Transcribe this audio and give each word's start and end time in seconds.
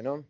Bueno, 0.00 0.24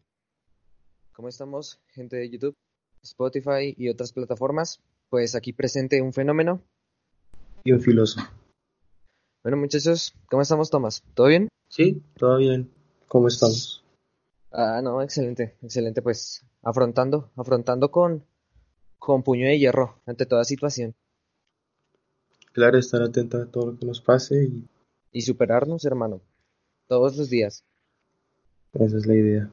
¿cómo 1.12 1.28
estamos, 1.28 1.78
gente 1.88 2.16
de 2.16 2.30
YouTube, 2.30 2.56
Spotify 3.02 3.74
y 3.76 3.90
otras 3.90 4.14
plataformas? 4.14 4.80
Pues 5.10 5.34
aquí 5.34 5.52
presente 5.52 6.00
un 6.00 6.14
fenómeno. 6.14 6.62
Y 7.64 7.72
un 7.72 7.80
filoso. 7.82 8.18
Bueno, 9.42 9.58
muchachos, 9.58 10.14
¿cómo 10.30 10.40
estamos, 10.40 10.70
Tomás? 10.70 11.02
¿Todo 11.12 11.26
bien? 11.26 11.48
Sí, 11.68 12.02
todo 12.16 12.38
bien. 12.38 12.70
¿Cómo 13.08 13.28
estamos? 13.28 13.84
Ah, 14.52 14.80
no, 14.82 15.02
excelente, 15.02 15.58
excelente, 15.60 16.00
pues 16.00 16.46
afrontando, 16.62 17.30
afrontando 17.36 17.90
con, 17.90 18.24
con 18.98 19.22
puño 19.22 19.48
de 19.48 19.58
hierro 19.58 20.00
ante 20.06 20.24
toda 20.24 20.44
situación. 20.44 20.94
Claro, 22.54 22.78
estar 22.78 23.02
atento 23.02 23.36
a 23.36 23.50
todo 23.50 23.72
lo 23.72 23.78
que 23.78 23.84
nos 23.84 24.00
pase 24.00 24.44
y... 24.44 24.66
Y 25.12 25.20
superarnos, 25.20 25.84
hermano, 25.84 26.22
todos 26.86 27.18
los 27.18 27.28
días. 27.28 27.66
Esa 28.74 28.96
es 28.96 29.06
la 29.06 29.14
idea. 29.14 29.50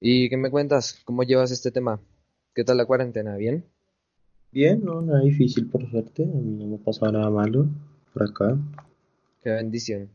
¿Y 0.00 0.28
qué 0.30 0.36
me 0.36 0.50
cuentas? 0.50 1.00
¿Cómo 1.04 1.22
llevas 1.22 1.50
este 1.50 1.70
tema? 1.70 2.00
¿Qué 2.54 2.64
tal 2.64 2.78
la 2.78 2.86
cuarentena? 2.86 3.36
¿Bien? 3.36 3.64
Bien, 4.50 4.82
no, 4.82 5.02
nada 5.02 5.20
difícil 5.20 5.68
por 5.68 5.88
suerte. 5.90 6.24
A 6.24 6.26
mí 6.26 6.56
no 6.58 6.66
me 6.66 6.76
ha 6.76 6.78
pasado 6.78 7.12
nada 7.12 7.30
malo 7.30 7.68
por 8.12 8.22
acá. 8.22 8.58
Qué 9.42 9.50
bendición. 9.50 10.08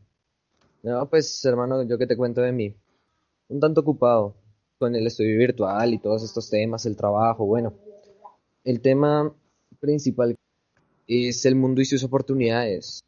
No, 0.82 1.08
pues 1.08 1.44
hermano, 1.44 1.82
yo 1.84 1.98
que 1.98 2.06
te 2.06 2.16
cuento 2.16 2.40
de 2.40 2.52
mí. 2.52 2.74
Un 3.48 3.60
tanto 3.60 3.80
ocupado 3.80 4.34
con 4.78 4.94
el 4.94 5.06
estudio 5.06 5.38
virtual 5.38 5.94
y 5.94 5.98
todos 5.98 6.22
estos 6.22 6.50
temas, 6.50 6.84
el 6.84 6.96
trabajo, 6.96 7.46
bueno. 7.46 7.72
El 8.64 8.80
tema 8.80 9.32
principal 9.80 10.36
es 11.06 11.46
el 11.46 11.54
mundo 11.54 11.80
y 11.80 11.84
sus 11.84 12.02
oportunidades. 12.02 13.02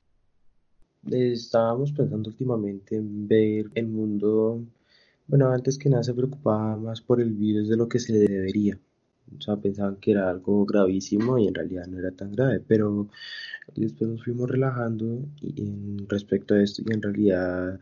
Estábamos 1.10 1.92
pensando 1.92 2.30
últimamente 2.30 2.96
en 2.96 3.26
ver 3.28 3.66
el 3.74 3.86
mundo 3.88 4.62
bueno, 5.28 5.50
antes 5.52 5.78
que 5.78 5.90
nada 5.90 6.02
se 6.02 6.14
preocupaba 6.14 6.76
más 6.76 7.02
por 7.02 7.20
el 7.20 7.32
virus 7.34 7.68
de 7.68 7.76
lo 7.76 7.88
que 7.88 7.98
se 8.00 8.14
debería. 8.14 8.78
O 9.36 9.40
sea, 9.40 9.56
pensaban 9.56 9.96
que 9.96 10.12
era 10.12 10.30
algo 10.30 10.64
gravísimo 10.64 11.38
y 11.38 11.46
en 11.46 11.54
realidad 11.54 11.86
no 11.86 11.98
era 11.98 12.10
tan 12.12 12.32
grave, 12.32 12.60
pero 12.66 13.08
después 13.76 14.10
nos 14.10 14.24
fuimos 14.24 14.50
relajando 14.50 15.20
en 15.42 16.08
respecto 16.08 16.54
a 16.54 16.62
esto 16.62 16.82
y 16.84 16.92
en 16.94 17.02
realidad 17.02 17.78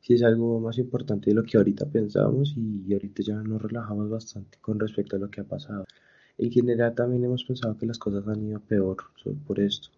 sí 0.00 0.14
es 0.14 0.22
algo 0.24 0.58
más 0.60 0.78
importante 0.78 1.30
de 1.30 1.34
lo 1.34 1.44
que 1.44 1.56
ahorita 1.56 1.86
pensábamos 1.86 2.54
y 2.56 2.92
ahorita 2.92 3.22
ya 3.22 3.34
nos 3.42 3.62
relajamos 3.62 4.10
bastante 4.10 4.58
con 4.60 4.80
respecto 4.80 5.16
a 5.16 5.18
lo 5.20 5.30
que 5.30 5.40
ha 5.40 5.44
pasado. 5.44 5.84
En 6.36 6.50
general 6.50 6.94
también 6.94 7.24
hemos 7.24 7.44
pensado 7.44 7.76
que 7.78 7.86
las 7.86 7.98
cosas 7.98 8.26
han 8.26 8.42
ido 8.44 8.60
peor 8.60 8.96
por 9.46 9.60
esto, 9.60 9.90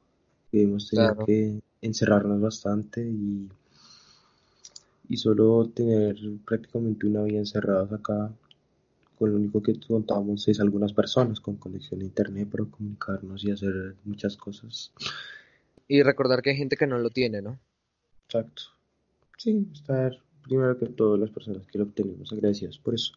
hemos 0.53 0.89
tenido 0.91 1.25
que 1.25 1.62
encerrarnos 1.81 2.41
bastante 2.41 3.03
y 3.03 3.48
y 5.11 5.16
solo 5.16 5.69
tener 5.75 6.16
prácticamente 6.47 7.05
una 7.05 7.25
vida 7.25 7.41
encerrados 7.41 7.92
acá, 7.92 8.33
con 9.19 9.30
lo 9.30 9.36
único 9.39 9.61
que 9.61 9.78
contamos 9.80 10.47
es 10.47 10.61
algunas 10.61 10.92
personas 10.92 11.41
con 11.41 11.56
conexión 11.56 12.00
a 12.00 12.05
internet 12.05 12.48
para 12.48 12.64
comunicarnos 12.64 13.44
y 13.44 13.50
hacer 13.50 13.97
muchas 14.05 14.36
cosas. 14.36 14.92
Y 15.88 16.05
recordar 16.05 16.42
que 16.42 16.50
hay 16.50 16.56
gente 16.56 16.77
que 16.77 16.86
no 16.86 16.97
lo 17.00 17.11
tiene, 17.11 17.42
¿no? 17.42 17.58
Exacto. 18.27 18.62
Sí, 19.36 19.66
estar 19.72 20.16
primero 20.42 20.78
que 20.78 20.86
todas 20.86 21.19
las 21.19 21.31
personas 21.31 21.66
que 21.66 21.78
lo 21.78 21.86
tenemos 21.86 22.33
agradecidas 22.33 22.78
por 22.78 22.94
eso. 22.94 23.12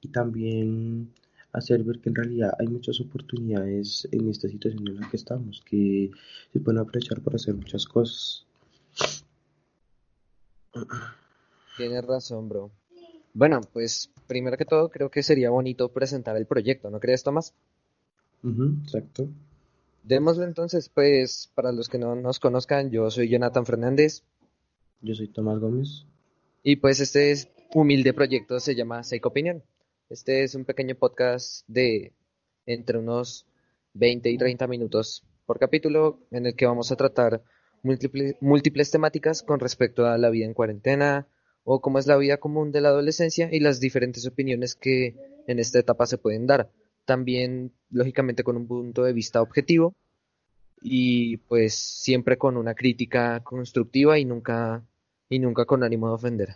Y 0.00 0.08
también 0.08 1.12
hacer 1.52 1.82
ver 1.82 1.98
que 1.98 2.10
en 2.10 2.14
realidad 2.14 2.54
hay 2.60 2.68
muchas 2.68 3.00
oportunidades 3.00 4.06
en 4.12 4.28
esta 4.30 4.48
situación 4.48 4.86
en 4.86 5.00
la 5.00 5.10
que 5.10 5.16
estamos, 5.16 5.60
que 5.62 6.12
se 6.52 6.60
pueden 6.60 6.80
aprovechar 6.80 7.20
para 7.20 7.34
hacer 7.34 7.54
muchas 7.54 7.84
cosas. 7.84 8.46
Tienes 11.76 12.04
razón, 12.04 12.48
bro. 12.48 12.70
Bueno, 13.34 13.60
pues 13.72 14.10
primero 14.26 14.56
que 14.56 14.64
todo 14.64 14.90
creo 14.90 15.10
que 15.10 15.22
sería 15.22 15.50
bonito 15.50 15.88
presentar 15.90 16.36
el 16.36 16.46
proyecto, 16.46 16.90
¿no 16.90 17.00
crees, 17.00 17.22
Tomás? 17.22 17.54
exacto. 18.84 19.28
Démoslo 20.02 20.44
entonces, 20.44 20.88
pues 20.88 21.50
para 21.54 21.70
los 21.70 21.88
que 21.88 21.98
no 21.98 22.16
nos 22.16 22.40
conozcan, 22.40 22.90
yo 22.90 23.10
soy 23.10 23.28
Jonathan 23.28 23.64
Fernández. 23.64 24.24
Yo 25.00 25.14
soy 25.14 25.28
Tomás 25.28 25.60
Gómez. 25.60 26.04
Y 26.62 26.76
pues 26.76 27.00
este 27.00 27.30
es 27.30 27.48
humilde 27.74 28.12
proyecto 28.12 28.60
se 28.60 28.74
llama 28.74 29.02
Seiko 29.02 29.28
Opinion. 29.28 29.62
Este 30.10 30.42
es 30.42 30.54
un 30.54 30.64
pequeño 30.64 30.94
podcast 30.96 31.66
de 31.68 32.12
entre 32.66 32.98
unos 32.98 33.46
20 33.94 34.28
y 34.30 34.38
30 34.38 34.66
minutos 34.66 35.24
por 35.46 35.58
capítulo 35.58 36.18
en 36.30 36.46
el 36.46 36.54
que 36.54 36.66
vamos 36.66 36.92
a 36.92 36.96
tratar 36.96 37.42
múltiples, 37.82 38.36
múltiples 38.40 38.90
temáticas 38.90 39.42
con 39.42 39.60
respecto 39.60 40.06
a 40.06 40.18
la 40.18 40.30
vida 40.30 40.46
en 40.46 40.54
cuarentena, 40.54 41.26
o 41.64 41.80
cómo 41.80 41.98
es 41.98 42.06
la 42.06 42.16
vida 42.16 42.38
común 42.38 42.72
de 42.72 42.80
la 42.80 42.88
adolescencia 42.88 43.48
y 43.52 43.60
las 43.60 43.80
diferentes 43.80 44.26
opiniones 44.26 44.74
que 44.74 45.16
en 45.46 45.58
esta 45.58 45.78
etapa 45.78 46.06
se 46.06 46.18
pueden 46.18 46.46
dar. 46.46 46.70
También, 47.04 47.72
lógicamente, 47.90 48.44
con 48.44 48.56
un 48.56 48.66
punto 48.66 49.04
de 49.04 49.12
vista 49.12 49.42
objetivo 49.42 49.94
y 50.80 51.36
pues 51.36 51.74
siempre 51.74 52.36
con 52.36 52.56
una 52.56 52.74
crítica 52.74 53.40
constructiva 53.44 54.18
y 54.18 54.24
nunca, 54.24 54.84
y 55.28 55.38
nunca 55.38 55.64
con 55.64 55.84
ánimo 55.84 56.08
de 56.08 56.14
ofender. 56.14 56.54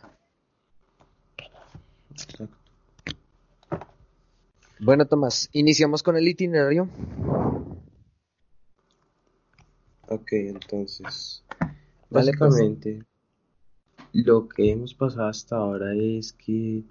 Bueno, 4.80 5.06
Tomás, 5.06 5.48
iniciamos 5.52 6.02
con 6.02 6.16
el 6.16 6.28
itinerario. 6.28 6.88
Ok, 10.08 10.32
entonces, 10.32 11.42
pues. 12.08 12.26
básicamente, 12.26 13.02
lo 14.24 14.48
que 14.48 14.70
hemos 14.70 14.94
pasado 14.94 15.28
hasta 15.28 15.56
ahora 15.56 15.94
es 15.94 16.32
que 16.32 16.82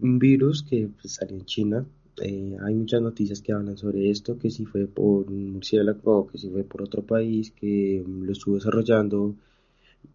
un 0.00 0.18
virus 0.18 0.62
que 0.62 0.88
pues, 1.00 1.14
salió 1.14 1.36
en 1.36 1.44
China, 1.44 1.86
eh, 2.22 2.56
hay 2.64 2.74
muchas 2.74 3.00
noticias 3.00 3.40
que 3.40 3.52
hablan 3.52 3.76
sobre 3.76 4.10
esto, 4.10 4.38
que 4.38 4.50
si 4.50 4.64
fue 4.64 4.86
por 4.86 5.28
un 5.28 5.52
murciélago 5.52 6.26
que 6.28 6.38
si 6.38 6.50
fue 6.50 6.64
por 6.64 6.82
otro 6.82 7.02
país 7.02 7.52
que 7.52 8.04
lo 8.06 8.32
estuvo 8.32 8.56
desarrollando 8.56 9.34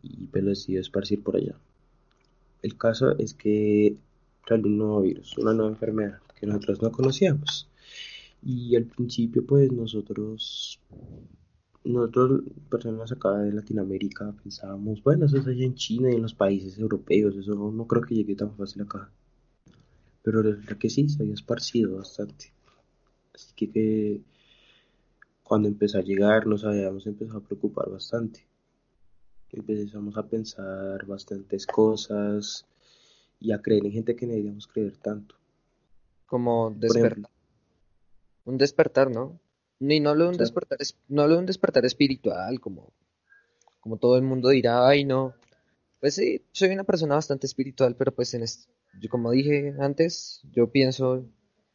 y 0.02 0.28
pues 0.28 0.44
lo 0.44 0.50
decidió 0.50 0.82
esparcir 0.82 1.24
por 1.24 1.38
allá. 1.38 1.56
El 2.62 2.78
caso 2.78 3.18
es 3.18 3.34
que 3.34 3.96
salió 4.48 4.68
un 4.68 4.78
nuevo 4.78 5.02
virus, 5.02 5.38
una 5.38 5.54
nueva 5.54 5.72
enfermedad 5.72 6.20
que 6.40 6.46
nosotros 6.46 6.82
no 6.82 6.92
conocíamos. 6.92 7.68
Y 8.46 8.76
al 8.76 8.84
principio 8.84 9.46
pues 9.46 9.72
nosotros 9.72 10.80
nosotros, 11.86 12.44
personas 12.70 13.12
acá 13.12 13.38
de 13.40 13.52
Latinoamérica, 13.52 14.34
pensábamos, 14.42 15.04
bueno, 15.04 15.26
eso 15.26 15.38
es 15.38 15.48
allá 15.48 15.66
en 15.66 15.76
China 15.76 16.12
y 16.12 16.16
en 16.16 16.22
los 16.22 16.34
países 16.34 16.78
europeos, 16.78 17.36
eso 17.36 17.54
no, 17.54 17.88
creo 17.88 18.02
que 18.04 18.16
llegue 18.16 18.36
tan 18.36 18.56
fácil 18.56 18.84
acá. 18.84 19.10
Pero 20.22 20.42
resulta 20.42 20.78
que 20.78 20.90
sí, 20.90 21.10
se 21.10 21.22
había 21.22 21.34
esparcido 21.34 21.98
bastante. 21.98 22.54
Así 23.34 23.54
que, 23.56 24.22
cuando 25.44 25.68
empezó 25.68 25.98
a 25.98 26.02
llegar 26.02 26.48
nos 26.48 26.64
habíamos 26.64 27.06
empezado 27.06 27.40
a 27.40 27.44
preocupar 27.44 27.90
bastante. 27.90 28.48
Empezamos 29.52 30.18
a 30.18 30.26
pensar 30.26 31.06
bastantes 31.06 31.68
cosas 31.68 32.66
y 33.40 33.52
a 33.52 33.62
creer 33.62 33.86
en 33.86 33.92
gente 33.92 34.16
que 34.16 34.26
no 34.26 34.32
deberíamos 34.32 34.68
creer 34.68 34.98
tanto. 34.98 35.36
Como 36.26 36.72
despertar. 36.72 37.30
Un 38.46 38.58
despertar, 38.58 39.12
¿no? 39.12 39.40
Ni 39.80 40.00
no 40.00 40.12
hablo 40.12 40.26
de 40.26 40.30
un 40.32 40.38
despertar, 40.38 40.78
no 41.08 41.24
un 41.26 41.46
despertar 41.46 41.86
espiritual, 41.86 42.60
como, 42.60 42.94
como 43.80 43.98
todo 43.98 44.18
el 44.18 44.24
mundo 44.24 44.50
dirá, 44.50 44.88
ay 44.88 45.04
no. 45.04 45.34
Pues 46.00 46.16
sí, 46.16 46.46
soy 46.52 46.70
una 46.70 46.84
persona 46.84 47.16
bastante 47.16 47.48
espiritual, 47.48 47.96
pero 47.96 48.14
pues 48.14 48.34
en 48.34 48.46
yo 49.00 49.10
como 49.10 49.32
dije 49.32 49.74
antes, 49.80 50.42
yo 50.52 50.72
pienso 50.72 51.26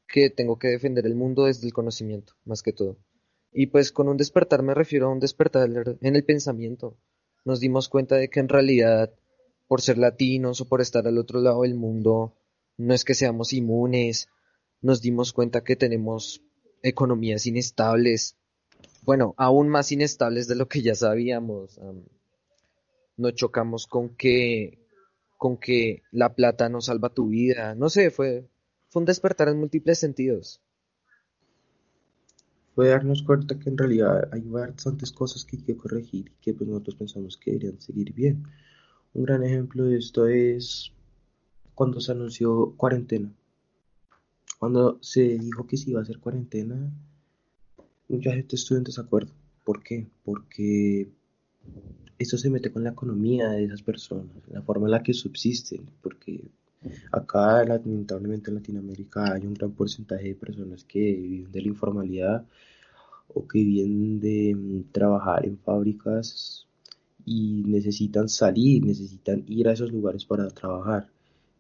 que 0.07 0.31
tengo 0.31 0.59
que 0.59 0.69
defender 0.69 1.07
el 1.07 1.15
mundo 1.15 1.45
desde 1.45 1.67
el 1.67 1.73
conocimiento, 1.73 2.35
más 2.45 2.63
que 2.63 2.73
todo. 2.73 2.99
Y 3.53 3.67
pues 3.67 3.93
con 3.93 4.09
un 4.09 4.17
despertar 4.17 4.63
me 4.63 4.75
refiero 4.75 5.07
a 5.07 5.13
un 5.13 5.21
despertar 5.21 5.69
en 6.01 6.17
el 6.17 6.25
pensamiento. 6.25 6.97
Nos 7.45 7.61
dimos 7.61 7.89
cuenta 7.89 8.17
de 8.17 8.29
que 8.29 8.41
en 8.41 8.49
realidad, 8.49 9.13
por 9.67 9.81
ser 9.81 9.99
latinos 9.99 10.61
o 10.61 10.69
por 10.69 10.81
estar 10.81 11.07
al 11.07 11.19
otro 11.19 11.41
lado 11.41 11.63
del 11.63 11.75
mundo, 11.75 12.35
no 12.77 12.95
es 12.95 13.05
que 13.05 13.15
seamos 13.15 13.53
inmunes. 13.53 14.29
Nos 14.81 15.01
dimos 15.01 15.33
cuenta 15.33 15.65
que 15.65 15.77
tenemos 15.77 16.43
economías 16.83 17.47
inestables, 17.47 18.37
bueno, 19.03 19.35
aún 19.39 19.69
más 19.69 19.91
inestables 19.91 20.49
de 20.49 20.55
lo 20.55 20.69
que 20.69 20.83
ya 20.83 20.95
sabíamos. 20.95 21.81
no 23.17 23.31
chocamos 23.31 23.87
con 23.87 24.11
que, 24.11 24.87
con 25.39 25.57
que 25.57 26.03
la 26.13 26.35
plata 26.35 26.69
no 26.69 26.81
salva 26.81 27.15
tu 27.15 27.29
vida. 27.29 27.75
No 27.75 27.89
sé, 27.89 28.11
fue, 28.11 28.49
fue 28.91 29.01
un 29.01 29.07
despertar 29.07 29.49
en 29.49 29.61
múltiples 29.61 29.99
sentidos. 29.99 30.61
Fue 32.75 32.89
darnos 32.89 33.23
cuenta 33.23 33.59
que 33.59 33.71
en 33.71 33.79
realidad 33.79 34.29
hay 34.31 34.43
bastantes 34.43 35.11
cosas 35.11 35.45
que 35.45 35.57
hay 35.57 35.63
que 35.63 35.77
corregir 35.77 36.29
y 36.29 36.43
que 36.43 36.55
pues, 36.55 36.69
nosotros 36.69 36.97
pensamos 36.97 37.37
que 37.37 37.53
deberían 37.53 37.81
seguir 37.81 38.13
bien. 38.13 38.45
Un 39.15 39.25
gran 39.25 39.43
ejemplo 39.43 39.85
de 39.85 39.99
esto 39.99 40.29
es 40.29 40.93
cuando 41.75 42.01
se 42.01 42.13
anunció 42.13 42.75
cuarentena. 42.77 43.33
Cuando 44.59 44.99
se 45.01 45.39
dijo 45.39 45.67
que 45.67 45.77
se 45.77 45.91
iba 45.91 46.01
a 46.01 46.03
hacer 46.03 46.19
cuarentena, 46.19 46.91
mucha 48.09 48.33
gente 48.33 48.57
estuvo 48.57 48.79
en 48.79 48.85
desacuerdo. 48.85 49.33
¿Por 49.65 49.83
qué? 49.83 50.09
Porque 50.25 51.09
esto 52.19 52.37
se 52.37 52.51
mete 52.51 52.73
con 52.73 52.83
la 52.83 52.91
economía 52.91 53.51
de 53.51 53.65
esas 53.65 53.83
personas, 53.83 54.35
la 54.49 54.63
forma 54.63 54.87
en 54.87 54.93
la 54.93 55.03
que 55.03 55.15
subsisten, 55.15 55.89
porque 56.03 56.51
acá 57.13 57.65
lamentablemente 57.65 58.51
en 58.51 58.57
Latinoamérica 58.57 59.35
hay 59.35 59.47
un 59.47 59.55
gran 59.55 59.73
porcentaje 59.73 60.29
de 60.29 60.35
personas 60.35 60.85
que 60.85 60.99
viven 60.99 61.53
de 61.53 61.63
la 61.63 61.69
informalidad 61.69 62.47
o 63.29 63.47
que 63.47 63.59
viven 63.59 64.21
de 64.21 64.55
mm, 64.55 64.93
trabajar 64.93 65.47
en 65.47 65.59
fábricas 65.59 66.67
y 67.25 67.63
necesitan 67.67 68.29
salir, 68.29 68.85
necesitan 68.85 69.45
ir 69.47 69.69
a 69.69 69.73
esos 69.73 69.93
lugares 69.93 70.25
para 70.25 70.49
trabajar. 70.49 71.11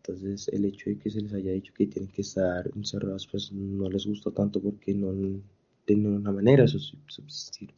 Entonces 0.08 0.48
el 0.48 0.64
hecho 0.64 0.88
de 0.88 0.98
que 0.98 1.10
se 1.10 1.20
les 1.20 1.34
haya 1.34 1.52
dicho 1.52 1.74
que 1.76 1.86
tienen 1.86 2.10
que 2.10 2.22
estar 2.22 2.70
encerrados 2.74 3.26
pues 3.30 3.52
no 3.52 3.90
les 3.90 4.06
gusta 4.06 4.30
tanto 4.30 4.58
porque 4.58 4.94
no 4.94 5.12
tienen 5.84 6.16
una 6.16 6.32
manera 6.32 6.62
de 6.62 6.68
subsistir. 6.68 7.74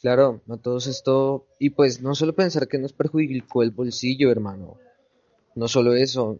Claro, 0.00 0.40
a 0.48 0.56
todos 0.56 0.86
esto, 0.86 1.46
y 1.58 1.70
pues 1.70 2.00
no 2.00 2.14
solo 2.14 2.34
pensar 2.34 2.68
que 2.68 2.78
nos 2.78 2.92
perjudicó 2.92 3.64
el 3.64 3.72
bolsillo, 3.72 4.30
hermano, 4.30 4.78
no 5.56 5.66
solo 5.66 5.94
eso, 5.94 6.38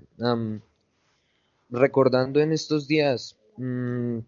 recordando 1.69 2.41
en 2.41 2.53
estos 2.53 2.87
días, 2.87 3.37
mm, 3.57 4.19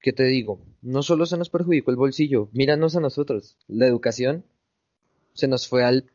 ¿qué 0.00 0.12
te 0.12 0.24
digo? 0.24 0.60
No 0.82 1.02
solo 1.02 1.24
se 1.24 1.38
nos 1.38 1.50
perjudicó 1.50 1.92
el 1.92 1.96
bolsillo, 1.96 2.48
míranos 2.52 2.96
a 2.96 3.00
nosotros, 3.00 3.56
la 3.68 3.86
educación 3.86 4.44
se 5.34 5.46
nos 5.48 5.68
fue 5.68 5.84
al, 5.84 6.10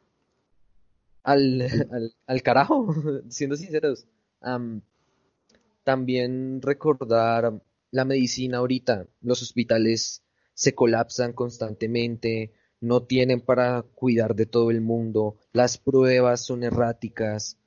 al, 1.24 2.14
al, 2.26 2.42
carajo, 2.44 2.94
siendo 3.30 3.56
sinceros. 3.56 4.08
también 5.84 6.62
recordar 6.62 7.62
la 7.92 8.06
medicina 8.06 8.60
ahorita, 8.60 9.08
los 9.22 9.42
hospitales 9.42 10.24
se 10.54 10.74
colapsan 10.74 11.34
constantemente, 11.34 12.54
no 12.80 13.04
tienen 13.04 13.42
para 13.42 13.84
cuidar 13.84 14.36
de 14.36 14.46
todo 14.46 14.72
el 14.72 14.82
mundo, 14.82 15.38
las 15.54 15.78
pruebas 15.78 16.46
son 16.46 16.64
erráticas, 16.64 17.58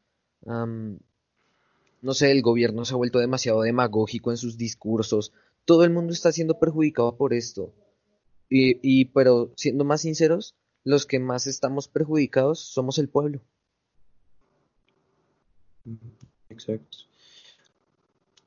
no 0.46 2.12
sé, 2.14 2.30
el 2.30 2.42
gobierno 2.42 2.84
se 2.84 2.94
ha 2.94 2.96
vuelto 2.96 3.18
demasiado 3.18 3.62
demagógico 3.62 4.30
en 4.30 4.36
sus 4.36 4.58
discursos, 4.58 5.32
todo 5.64 5.84
el 5.84 5.90
mundo 5.90 6.12
está 6.12 6.32
siendo 6.32 6.58
perjudicado 6.58 7.16
por 7.16 7.32
esto. 7.32 7.72
Y, 8.50 8.78
y 8.82 9.06
pero 9.06 9.52
siendo 9.56 9.84
más 9.84 10.02
sinceros, 10.02 10.54
los 10.84 11.06
que 11.06 11.18
más 11.18 11.46
estamos 11.46 11.88
perjudicados 11.88 12.60
somos 12.60 12.98
el 12.98 13.08
pueblo. 13.08 13.40
Exacto. 16.48 16.98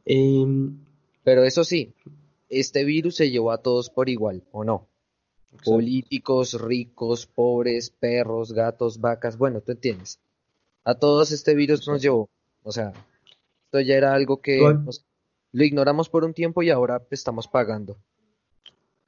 Em, 0.06 0.78
pero 1.24 1.44
eso 1.44 1.64
sí, 1.64 1.94
este 2.50 2.86
virus 2.86 3.16
se 3.18 3.30
llevó 3.30 3.52
a 3.52 3.62
todos 3.62 3.90
por 3.90 4.08
igual, 4.08 4.44
¿o 4.52 4.64
no? 4.64 4.88
Políticos, 5.66 6.60
ricos, 6.62 7.26
pobres, 7.26 7.90
perros, 7.90 8.54
gatos, 8.54 9.02
vacas, 9.02 9.38
bueno, 9.38 9.62
tú 9.62 9.72
entiendes. 9.72 10.20
A 10.84 10.96
todos 10.96 11.32
este 11.32 11.56
virus 11.56 11.88
nos 11.88 12.02
llevó. 12.02 12.30
O 12.64 12.72
sea, 12.72 12.94
esto 13.66 13.82
ya 13.82 13.96
era 13.96 14.14
algo 14.14 14.40
que 14.40 14.62
lo 15.52 15.64
ignoramos 15.64 16.10
por 16.10 16.24
un 16.24 16.34
tiempo 16.34 16.62
y 16.64 16.70
ahora 16.70 17.06
estamos 17.10 17.48
pagando. 17.48 17.98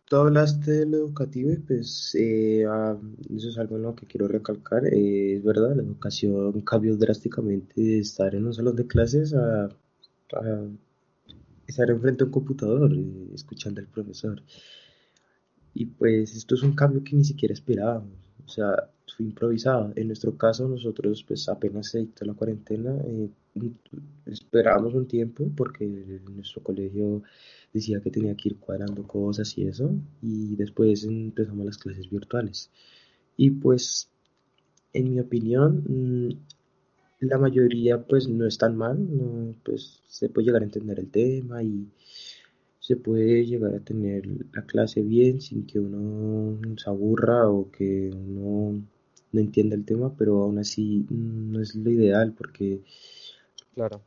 Tú 0.10 0.16
hablaste 0.16 0.72
de 0.72 0.86
lo 0.88 0.98
educativo 0.98 1.52
y 1.52 1.58
pues 1.58 2.16
eh, 2.20 2.66
ah, 2.68 2.98
eso 3.30 3.50
es 3.50 3.58
algo 3.60 3.76
en 3.78 3.84
lo 3.84 3.96
que 3.96 4.08
quiero 4.08 4.28
recalcar. 4.28 4.84
Eh, 4.88 5.36
es 5.36 5.44
verdad, 5.44 5.76
la 5.76 5.84
educación 5.84 6.62
cambió 6.62 6.98
drásticamente 6.98 7.80
de 7.80 8.00
estar 8.00 8.34
en 8.34 8.48
un 8.48 8.54
salón 8.54 8.76
de 8.76 8.88
clases 8.88 9.36
a 9.36 9.70
estar 11.68 11.90
enfrente 11.92 12.24
a 12.24 12.26
un 12.26 12.32
computador 12.32 12.92
eh, 12.92 13.30
escuchando 13.36 13.82
al 13.82 13.88
profesor. 13.88 14.42
Y 15.76 15.86
pues 15.86 16.36
esto 16.36 16.56
es 16.56 16.64
un 16.64 16.74
cambio 16.74 17.04
que 17.04 17.16
ni 17.16 17.24
siquiera 17.24 17.54
esperábamos, 17.54 18.18
o 18.44 18.50
sea, 18.50 18.90
fue 19.16 19.26
improvisado. 19.26 19.94
En 19.96 20.08
nuestro 20.08 20.38
caso, 20.38 20.68
nosotros 20.68 21.24
pues 21.28 21.48
apenas 21.50 21.90
se 21.90 22.00
dictó 22.00 22.26
la 22.26 22.34
cuarentena, 22.34 22.96
eh, 23.06 23.30
esperábamos 24.26 24.94
un 24.94 25.08
tiempo 25.08 25.50
porque 25.56 25.86
nuestro 26.34 26.64
colegio 26.64 27.24
decía 27.74 28.02
que 28.02 28.12
tenía 28.12 28.36
que 28.36 28.50
ir 28.50 28.58
cuadrando 28.58 29.04
cosas 29.04 29.58
y 29.58 29.68
eso, 29.68 29.92
y 30.22 30.56
después 30.56 31.04
empezamos 31.04 31.66
las 31.66 31.78
clases 31.78 32.10
virtuales. 32.10 32.72
Y 33.38 33.52
pues, 33.52 34.10
en 34.94 35.12
mi 35.12 35.20
opinión, 35.20 35.84
mm, 35.88 36.30
la 37.22 37.38
mayoría 37.38 38.02
pues 38.06 38.28
no 38.28 38.46
es 38.48 38.58
tan 38.58 38.76
mal, 38.78 38.98
pues 39.64 40.02
se 40.08 40.30
puede 40.30 40.48
llegar 40.48 40.62
a 40.62 40.66
entender 40.66 41.00
el 41.00 41.10
tema 41.12 41.64
y 41.64 41.88
se 42.80 42.96
puede 42.96 43.46
llegar 43.46 43.76
a 43.76 43.80
tener 43.80 44.26
la 44.54 44.64
clase 44.66 45.02
bien 45.02 45.42
sin 45.42 45.66
que 45.68 45.80
uno 45.80 46.60
se 46.78 46.90
aburra 46.90 47.48
o 47.50 47.70
que 47.70 48.10
uno 48.12 48.82
no 49.31 49.40
entienda 49.40 49.76
el 49.76 49.86
tema, 49.86 50.14
pero 50.18 50.44
aún 50.44 50.60
así 50.60 51.06
no 51.10 51.62
es 51.62 51.76
lo 51.76 51.90
ideal 51.90 52.34
porque 52.38 52.81
claro. 53.76 54.02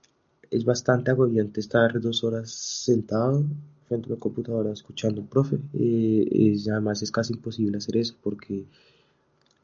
es 0.51 0.65
bastante 0.65 1.11
agobiante 1.11 1.61
estar 1.61 2.01
dos 2.01 2.25
horas 2.25 2.51
sentado 2.51 3.45
frente 3.89 4.09
a 4.09 4.13
una 4.13 4.21
computadora 4.21 4.73
escuchando 4.73 5.21
al 5.21 5.29
profe. 5.29 5.59
Eh, 5.75 6.57
además 6.71 7.03
es 7.03 7.11
casi 7.11 7.35
imposible 7.35 7.79
hacer 7.79 7.97
eso 7.97 8.15
porque 8.23 8.65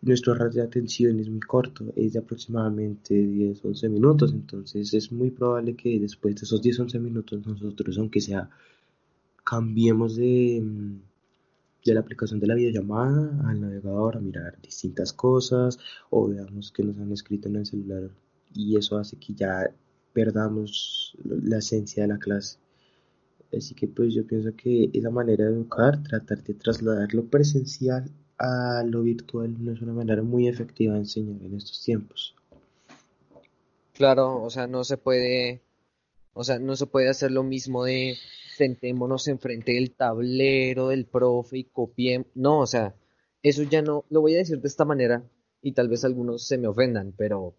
nuestro 0.01 0.35
radio 0.35 0.63
de 0.63 0.69
atención 0.69 1.19
es 1.19 1.29
muy 1.29 1.41
corto, 1.41 1.93
es 1.97 2.13
de 2.13 2.21
aproximadamente 2.21 3.15
10-11 3.15 3.89
minutos, 3.91 4.33
entonces 4.33 4.95
es 4.95 5.11
muy 5.11 5.31
probable 5.31 5.75
que 5.75 5.99
después 5.99 6.37
de 6.37 6.43
esos 6.43 6.63
10-11 6.63 7.01
minutos 7.01 7.45
nosotros, 7.47 7.99
aunque 7.99 8.21
sea, 8.21 8.49
cambiemos 9.45 10.15
de, 10.17 10.63
de 11.89 11.95
la 11.95 12.01
aplicación 12.01 12.41
de 12.41 12.47
la 12.47 12.55
videollamada 12.55 13.49
al 13.49 13.61
navegador 13.61 14.17
a 14.17 14.21
mirar 14.21 14.61
distintas 14.61 15.13
cosas 15.13 15.79
o 16.11 16.29
veamos 16.29 16.73
que 16.73 16.83
nos 16.83 16.99
han 16.99 17.13
escrito 17.13 17.49
en 17.49 17.57
el 17.57 17.67
celular 17.67 18.11
y 18.55 18.77
eso 18.77 18.99
hace 18.99 19.17
que 19.17 19.35
ya 19.35 19.71
perdamos 20.13 21.17
la 21.25 21.59
esencia 21.59 22.03
de 22.03 22.09
la 22.09 22.19
clase. 22.19 22.59
Así 23.57 23.75
que 23.75 23.89
pues 23.89 24.15
yo 24.15 24.27
pienso 24.27 24.55
que 24.57 24.91
esa 24.93 25.11
manera 25.11 25.47
de 25.47 25.53
educar, 25.53 26.03
tratar 26.03 26.43
de 26.43 26.55
trasladar 26.55 27.15
lo 27.15 27.25
presencial 27.27 28.11
a 28.39 28.85
lo 28.87 29.03
virtual 29.03 29.57
no 29.59 29.73
es 29.73 29.83
una 29.83 29.93
manera 29.93 30.23
muy 30.23 30.49
efectiva 30.49 30.95
de 30.95 31.01
enseñar 31.01 31.43
en 31.43 31.57
estos 31.57 31.83
tiempos. 31.83 32.35
Claro, 33.95 34.43
o 34.43 34.51
sea, 34.51 34.67
no 34.69 34.85
se 34.85 34.97
puede, 34.97 35.61
o 36.33 36.45
sea, 36.45 36.59
no 36.61 36.77
se 36.77 36.87
puede 36.87 37.09
hacer 37.09 37.33
lo 37.33 37.43
mismo 37.43 37.85
de 37.85 38.17
sentémonos 38.59 39.29
enfrente 39.29 39.73
del 39.73 39.93
tablero 39.93 40.89
del 40.89 41.07
profe 41.07 41.59
y 41.59 41.65
copiemos, 41.65 42.27
no, 42.35 42.61
o 42.61 42.67
sea, 42.67 42.95
eso 43.43 43.63
ya 43.63 43.81
no, 43.83 44.05
lo 44.11 44.21
voy 44.21 44.35
a 44.35 44.39
decir 44.39 44.61
de 44.61 44.69
esta 44.69 44.85
manera 44.85 45.23
y 45.63 45.73
tal 45.73 45.89
vez 45.89 46.05
algunos 46.05 46.47
se 46.47 46.59
me 46.59 46.69
ofendan, 46.69 47.15
pero 47.17 47.55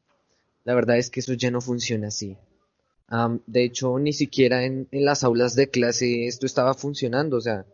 la 0.65 0.75
verdad 0.75 0.97
es 0.97 1.09
que 1.09 1.21
eso 1.21 1.33
ya 1.33 1.51
no 1.51 1.61
funciona 1.61 2.09
así. 2.09 2.37
de 3.47 3.63
hecho, 3.63 3.97
ni 3.97 4.13
siquiera 4.13 4.65
en, 4.65 4.87
en 4.91 5.05
las 5.05 5.23
aulas 5.23 5.55
de 5.55 5.69
clase 5.69 6.27
esto 6.27 6.45
estaba 6.45 6.73
funcionando, 6.73 7.37
o 7.37 7.41
sea, 7.41 7.65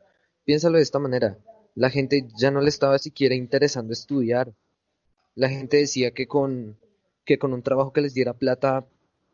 piénsalo 0.46 0.78
de 0.78 0.84
esta 0.84 1.00
manera 1.00 1.38
la 1.76 1.90
gente 1.90 2.28
ya 2.38 2.52
no 2.52 2.62
le 2.62 2.70
estaba 2.70 2.98
siquiera 2.98 3.36
interesando 3.36 3.94
estudiar. 3.94 4.54
La 5.36 5.50
gente 5.50 5.78
decía 5.78 6.12
que 6.12 6.26
con, 6.26 6.78
que 7.26 7.38
con 7.38 7.54
un 7.54 7.62
trabajo 7.62 7.92
que 7.92 8.02
les 8.02 8.14
diera 8.14 8.34
plata 8.34 8.88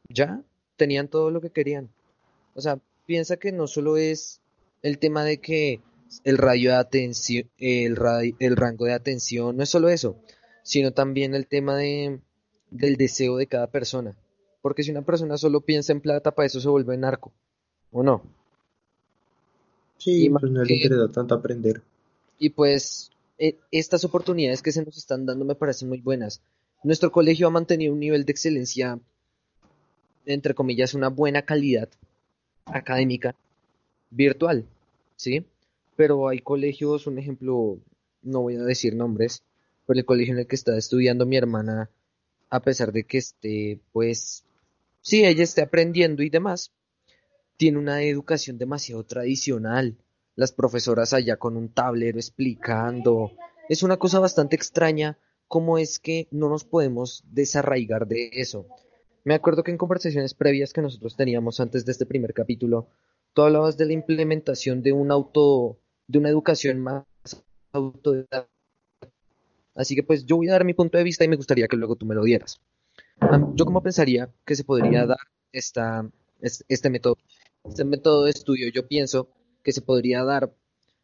ya 0.10 0.44
tenían 0.76 1.08
todo 1.08 1.30
lo 1.30 1.40
que 1.40 1.52
querían. 1.52 1.90
O 2.56 2.62
sea, 2.62 2.80
piensa 3.06 3.38
que 3.38 3.52
no 3.52 3.68
solo 3.68 3.98
es 3.98 4.42
el 4.82 5.00
tema 5.00 5.24
de 5.24 5.40
que 5.40 5.82
el 6.24 6.38
radio 6.38 6.72
de 6.72 6.78
atención, 6.78 7.50
el, 7.58 7.98
el 8.40 8.58
rango 8.58 8.86
de 8.86 8.94
atención, 8.94 9.58
no 9.58 9.64
es 9.64 9.70
solo 9.70 9.90
eso, 9.90 10.18
sino 10.64 10.92
también 10.92 11.36
el 11.36 11.48
tema 11.48 11.78
de, 11.78 12.20
del 12.70 12.96
deseo 12.98 13.38
de 13.38 13.48
cada 13.48 13.68
persona. 13.68 14.16
Porque 14.62 14.84
si 14.84 14.92
una 14.92 15.02
persona 15.04 15.38
solo 15.38 15.62
piensa 15.62 15.92
en 15.92 16.02
plata, 16.02 16.32
para 16.32 16.46
eso 16.46 16.60
se 16.60 16.70
vuelve 16.70 16.98
narco, 16.98 17.32
¿o 17.92 18.04
no? 18.04 18.22
Sí, 19.98 20.30
pues 20.30 20.52
no 20.52 20.64
le 20.64 20.76
interesa 20.76 21.12
tanto 21.12 21.36
aprender. 21.36 21.82
Y 22.38 22.50
pues 22.50 23.12
e, 23.38 23.58
estas 23.72 24.04
oportunidades 24.04 24.62
que 24.62 24.72
se 24.72 24.84
nos 24.84 24.98
están 24.98 25.26
dando 25.26 25.46
me 25.46 25.56
parecen 25.56 25.90
muy 25.90 26.02
buenas. 26.02 26.42
Nuestro 26.84 27.12
colegio 27.12 27.48
ha 27.48 27.52
mantenido 27.52 27.94
un 27.94 28.00
nivel 28.00 28.26
de 28.26 28.32
excelencia, 28.32 29.00
entre 30.26 30.56
comillas, 30.56 30.94
una 30.94 31.10
buena 31.10 31.44
calidad 31.44 31.90
académica 32.66 33.36
virtual, 34.10 34.66
¿sí? 35.16 35.46
Pero 35.96 36.28
hay 36.28 36.40
colegios, 36.40 37.08
un 37.08 37.20
ejemplo, 37.20 37.80
no 38.22 38.42
voy 38.42 38.56
a 38.56 38.64
decir 38.64 38.96
nombres, 38.96 39.44
pero 39.86 40.00
el 40.00 40.06
colegio 40.06 40.34
en 40.34 40.40
el 40.40 40.48
que 40.48 40.56
está 40.56 40.78
estudiando 40.78 41.26
mi 41.26 41.38
hermana, 41.38 41.90
a 42.50 42.62
pesar 42.62 42.92
de 42.92 43.04
que 43.04 43.18
esté, 43.18 43.80
pues, 43.92 44.44
sí, 45.02 45.26
ella 45.26 45.44
esté 45.44 45.62
aprendiendo 45.62 46.24
y 46.24 46.30
demás, 46.30 46.72
tiene 47.58 47.78
una 47.78 48.02
educación 48.04 48.58
demasiado 48.58 49.04
tradicional 49.04 49.96
las 50.36 50.52
profesoras 50.52 51.14
allá 51.14 51.38
con 51.38 51.58
un 51.58 51.70
tablero 51.70 52.18
explicando. 52.18 53.34
Es 53.70 53.84
una 53.84 53.98
cosa 53.98 54.20
bastante 54.20 54.56
extraña 54.56 55.18
cómo 55.48 55.78
es 55.78 56.00
que 56.00 56.28
no 56.32 56.50
nos 56.50 56.64
podemos 56.64 57.24
desarraigar 57.32 58.08
de 58.08 58.30
eso. 58.34 58.66
Me 59.24 59.36
acuerdo 59.36 59.64
que 59.64 59.72
en 59.72 59.78
conversaciones 59.78 60.34
previas 60.34 60.74
que 60.74 60.82
nosotros 60.82 61.16
teníamos 61.16 61.60
antes 61.60 61.86
de 61.86 61.92
este 61.92 62.06
primer 62.06 62.34
capítulo, 62.34 62.88
tú 63.34 63.44
hablabas 63.44 63.78
de 63.78 63.86
la 63.86 63.94
implementación 63.94 64.82
de 64.82 64.92
un 64.92 65.12
auto, 65.12 65.78
de 66.08 66.20
una 66.20 66.30
educación 66.30 66.80
más 66.80 67.06
autodidacta. 67.72 68.50
Así 69.76 69.96
que 69.96 70.04
pues 70.04 70.26
yo 70.26 70.38
voy 70.38 70.50
a 70.50 70.54
dar 70.54 70.66
mi 70.66 70.74
punto 70.74 70.98
de 70.98 71.04
vista 71.04 71.24
y 71.24 71.28
me 71.28 71.36
gustaría 71.36 71.68
que 71.68 71.78
luego 71.78 71.96
tú 71.96 72.06
me 72.06 72.16
lo 72.16 72.24
dieras. 72.24 72.60
Yo 73.54 73.66
como 73.66 73.84
pensaría 73.84 74.30
que 74.46 74.56
se 74.56 74.64
podría 74.64 75.06
dar 75.06 75.20
esta, 75.52 76.10
este 76.42 76.90
método, 76.90 77.18
este 77.64 77.86
método 77.86 78.26
de 78.26 78.32
estudio, 78.32 78.70
yo 78.70 78.88
pienso 78.88 79.30
que 79.64 79.72
se 79.72 79.82
podría 79.82 80.24
dar 80.24 80.52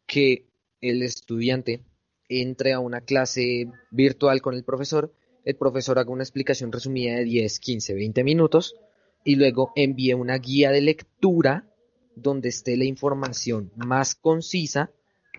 que 0.06 0.46
el 0.80 1.02
estudiante 1.02 1.82
entre 2.28 2.72
a 2.72 2.80
una 2.80 3.00
clase 3.00 3.70
virtual 3.90 4.42
con 4.42 4.54
el 4.54 4.64
profesor, 4.64 5.12
el 5.48 5.56
profesor 5.56 5.98
haga 5.98 6.10
una 6.10 6.24
explicación 6.24 6.70
resumida 6.70 7.16
de 7.16 7.24
10, 7.24 7.58
15, 7.58 7.94
20 7.94 8.22
minutos 8.22 8.76
y 9.24 9.36
luego 9.36 9.72
envíe 9.76 10.12
una 10.12 10.36
guía 10.36 10.70
de 10.70 10.82
lectura 10.82 11.66
donde 12.14 12.50
esté 12.50 12.76
la 12.76 12.84
información 12.84 13.72
más 13.74 14.14
concisa, 14.14 14.90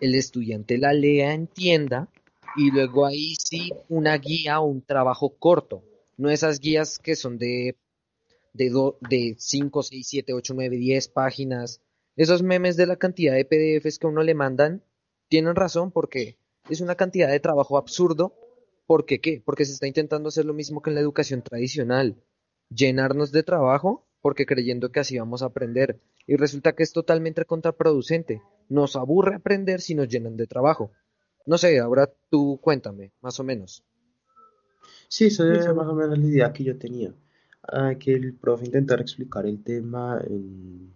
el 0.01 0.15
estudiante 0.15 0.79
la 0.79 0.93
lea, 0.93 1.35
entienda 1.35 2.09
y 2.55 2.71
luego 2.71 3.05
ahí 3.05 3.35
sí 3.35 3.71
una 3.87 4.17
guía 4.17 4.59
o 4.61 4.65
un 4.65 4.81
trabajo 4.81 5.35
corto, 5.37 5.83
no 6.17 6.31
esas 6.31 6.59
guías 6.59 6.97
que 6.97 7.15
son 7.15 7.37
de 7.37 7.77
de, 8.53 8.71
de 9.07 9.35
5, 9.37 9.83
6, 9.83 10.07
7, 10.07 10.33
8, 10.33 10.53
9, 10.55 10.75
10 10.75 11.07
páginas. 11.09 11.83
Esos 12.15 12.41
memes 12.41 12.77
de 12.77 12.87
la 12.87 12.95
cantidad 12.95 13.35
de 13.35 13.45
PDFs 13.45 13.99
que 13.99 14.07
uno 14.07 14.23
le 14.23 14.33
mandan 14.33 14.83
tienen 15.27 15.55
razón 15.55 15.91
porque 15.91 16.39
es 16.67 16.81
una 16.81 16.95
cantidad 16.95 17.29
de 17.29 17.39
trabajo 17.39 17.77
absurdo. 17.77 18.33
¿Por 18.89 19.05
qué 19.05 19.21
qué? 19.21 19.39
Porque 19.45 19.65
se 19.65 19.73
está 19.73 19.85
intentando 19.85 20.29
hacer 20.29 20.45
lo 20.45 20.55
mismo 20.55 20.81
que 20.81 20.89
en 20.89 20.95
la 20.95 21.01
educación 21.01 21.43
tradicional. 21.43 22.15
Llenarnos 22.71 23.31
de 23.31 23.43
trabajo 23.43 24.07
porque 24.19 24.47
creyendo 24.47 24.91
que 24.91 24.99
así 24.99 25.19
vamos 25.19 25.43
a 25.43 25.45
aprender. 25.45 26.01
Y 26.25 26.37
resulta 26.37 26.73
que 26.73 26.81
es 26.81 26.91
totalmente 26.91 27.45
contraproducente. 27.45 28.41
Nos 28.67 28.95
aburre 28.95 29.35
aprender 29.35 29.79
si 29.81 29.93
nos 29.93 30.07
llenan 30.07 30.37
de 30.37 30.47
trabajo. 30.47 30.91
No 31.45 31.59
sé, 31.59 31.77
ahora 31.77 32.11
tú 32.31 32.59
cuéntame, 32.63 33.13
más 33.21 33.39
o 33.39 33.43
menos. 33.43 33.83
Sí, 35.07 35.25
esa 35.25 35.53
es 35.53 35.67
más 35.75 35.87
o 35.87 35.93
menos 35.93 36.17
la 36.17 36.25
idea 36.25 36.51
que 36.51 36.63
yo 36.63 36.75
tenía. 36.75 37.13
Ah, 37.61 37.93
que 37.93 38.13
el 38.13 38.33
profe 38.33 38.65
intentara 38.65 39.03
explicar 39.03 39.45
el 39.45 39.63
tema 39.63 40.19
en 40.27 40.91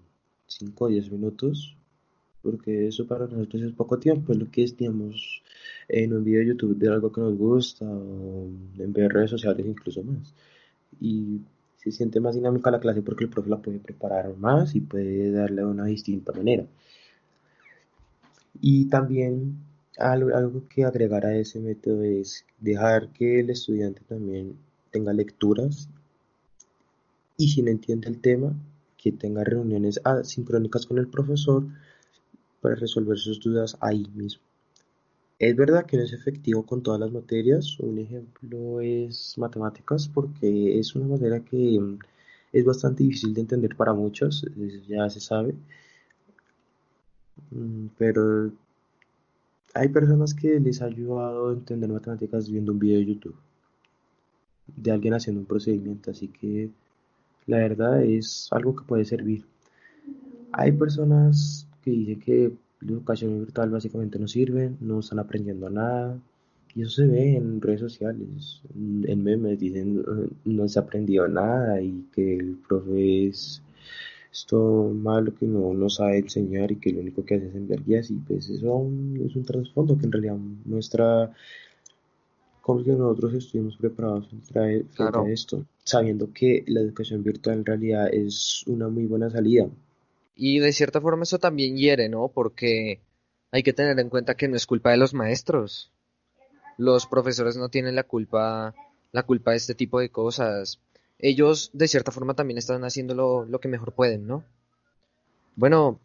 5 0.47 0.85
o 0.85 0.88
10 0.88 1.12
minutos 1.12 1.77
porque 2.43 2.88
eso 2.88 3.07
para 3.07 3.25
nosotros 3.25 3.63
es 3.63 3.71
poco 3.71 3.97
tiempo, 3.97 4.33
es 4.33 4.38
lo 4.38 4.51
que 4.51 4.63
estimamos 4.63 5.41
en 5.87 6.13
un 6.13 6.23
video 6.23 6.41
de 6.41 6.47
YouTube 6.47 6.77
de 6.77 6.89
algo 6.89 7.11
que 7.11 7.21
nos 7.21 7.37
gusta 7.37 7.85
o 7.85 8.47
en 8.77 8.93
ver 8.93 9.11
redes 9.11 9.31
sociales 9.31 9.65
incluso 9.65 10.03
más. 10.03 10.33
Y 10.99 11.41
se 11.77 11.91
siente 11.91 12.19
más 12.19 12.35
dinámica 12.35 12.71
la 12.71 12.79
clase 12.79 13.01
porque 13.01 13.25
el 13.25 13.29
profe 13.29 13.49
la 13.49 13.61
puede 13.61 13.79
preparar 13.79 14.35
más 14.37 14.75
y 14.75 14.81
puede 14.81 15.31
darle 15.31 15.61
de 15.61 15.67
una 15.67 15.85
distinta 15.85 16.31
manera. 16.31 16.65
Y 18.61 18.85
también 18.85 19.57
algo, 19.97 20.35
algo 20.35 20.67
que 20.67 20.85
agregar 20.85 21.25
a 21.25 21.35
ese 21.35 21.59
método 21.59 22.03
es 22.03 22.45
dejar 22.59 23.09
que 23.09 23.41
el 23.41 23.49
estudiante 23.49 24.01
también 24.07 24.55
tenga 24.91 25.11
lecturas 25.13 25.89
y 27.37 27.49
si 27.49 27.61
no 27.61 27.71
entiende 27.71 28.07
el 28.07 28.21
tema, 28.21 28.55
que 28.97 29.11
tenga 29.11 29.43
reuniones 29.43 29.99
asincrónicas 30.05 30.85
con 30.85 30.97
el 30.97 31.07
profesor 31.07 31.65
para 32.61 32.75
resolver 32.75 33.17
sus 33.17 33.39
dudas 33.41 33.75
ahí 33.81 34.07
mismo. 34.15 34.43
Es 35.43 35.57
verdad 35.57 35.85
que 35.85 35.97
no 35.97 36.03
es 36.03 36.13
efectivo 36.13 36.65
con 36.65 36.81
todas 36.81 37.01
las 37.01 37.12
materias. 37.12 37.77
Un 37.79 38.00
ejemplo 38.00 38.79
es 38.79 39.38
matemáticas 39.38 40.07
porque 40.07 40.79
es 40.79 40.95
una 40.95 41.07
materia 41.07 41.41
que 41.41 41.79
mm, 41.79 42.00
es 42.53 42.63
bastante 42.65 43.03
difícil 43.03 43.33
de 43.33 43.41
entender 43.41 43.75
para 43.75 43.93
muchos, 43.93 44.45
ya 44.88 45.09
se 45.09 45.19
sabe. 45.19 45.53
Mm, 47.51 47.88
pero 47.97 48.51
hay 49.73 49.89
personas 49.89 50.33
que 50.33 50.59
les 50.59 50.81
ha 50.81 50.85
ayudado 50.85 51.50
a 51.50 51.53
entender 51.53 51.89
matemáticas 51.89 52.50
viendo 52.50 52.71
un 52.71 52.79
video 52.79 53.00
de 53.00 53.05
YouTube 53.05 53.35
de 54.67 54.91
alguien 54.91 55.13
haciendo 55.13 55.41
un 55.41 55.47
procedimiento, 55.47 56.12
así 56.12 56.29
que 56.29 56.69
la 57.47 57.57
verdad 57.57 58.03
es 58.03 58.47
algo 58.51 58.75
que 58.75 58.85
puede 58.85 59.05
servir. 59.05 59.45
Hay 60.53 60.71
personas 60.71 61.67
que 61.81 61.91
dicen 61.91 62.19
que 62.21 62.53
la 62.85 62.93
educación 62.93 63.39
virtual 63.39 63.69
básicamente 63.69 64.19
no 64.19 64.27
sirve, 64.27 64.71
no 64.79 64.99
están 64.99 65.19
aprendiendo 65.19 65.69
nada. 65.69 66.17
Y 66.75 66.81
eso 66.81 66.91
se 66.91 67.07
ve 67.07 67.35
en 67.35 67.61
redes 67.61 67.81
sociales, 67.81 68.61
en 68.73 69.23
memes, 69.23 69.59
dicen 69.59 70.03
no 70.45 70.67
se 70.67 70.79
ha 70.79 70.81
aprendido 70.81 71.27
nada 71.27 71.79
y 71.81 72.05
que 72.13 72.37
el 72.37 72.57
profe 72.67 73.27
es 73.27 73.61
esto 74.31 74.91
malo 74.91 75.35
que 75.35 75.45
no, 75.45 75.73
no 75.75 75.89
sabe 75.91 76.17
enseñar 76.17 76.71
y 76.71 76.77
que 76.77 76.91
lo 76.91 77.01
único 77.01 77.23
que 77.23 77.35
hace 77.35 77.49
es 77.49 77.55
enviar 77.55 77.83
guías 77.83 78.09
y 78.09 78.15
pues 78.15 78.49
eso 78.49 78.89
es 79.23 79.35
un 79.35 79.45
trasfondo 79.45 79.95
que 79.95 80.07
en 80.07 80.11
realidad 80.11 80.37
muestra 80.65 81.31
cómo 82.61 82.83
que 82.83 82.91
nosotros 82.93 83.35
estuvimos 83.35 83.77
preparados 83.77 84.27
frente 84.29 84.59
a 84.97 85.29
esto, 85.29 85.63
sabiendo 85.83 86.33
que 86.33 86.63
la 86.65 86.79
educación 86.79 87.21
virtual 87.21 87.59
en 87.59 87.65
realidad 87.65 88.11
es 88.11 88.63
una 88.65 88.87
muy 88.87 89.05
buena 89.05 89.29
salida 89.29 89.69
y 90.35 90.59
de 90.59 90.73
cierta 90.73 91.01
forma 91.01 91.23
eso 91.23 91.39
también 91.39 91.77
hiere, 91.77 92.09
¿no? 92.09 92.29
Porque 92.29 93.01
hay 93.51 93.63
que 93.63 93.73
tener 93.73 93.99
en 93.99 94.09
cuenta 94.09 94.35
que 94.35 94.47
no 94.47 94.55
es 94.55 94.65
culpa 94.65 94.91
de 94.91 94.97
los 94.97 95.13
maestros. 95.13 95.91
Los 96.77 97.05
profesores 97.05 97.55
no 97.55 97.69
tienen 97.69 97.95
la 97.95 98.03
culpa, 98.03 98.73
la 99.11 99.23
culpa 99.23 99.51
de 99.51 99.57
este 99.57 99.75
tipo 99.75 99.99
de 99.99 100.09
cosas. 100.09 100.79
Ellos 101.19 101.69
de 101.73 101.87
cierta 101.87 102.11
forma 102.11 102.33
también 102.33 102.57
están 102.57 102.83
haciendo 102.83 103.13
lo, 103.13 103.59
que 103.59 103.67
mejor 103.67 103.93
pueden, 103.93 104.25
¿no? 104.25 104.43
Bueno, 105.55 105.99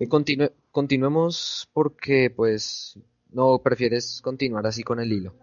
continuemos 0.70 1.70
porque 1.73 2.30
pues 2.30 2.99
no 3.30 3.61
prefieres 3.62 4.20
continuar 4.20 4.66
así 4.66 4.82
con 4.82 5.00
el 5.00 5.11
hilo. 5.11 5.35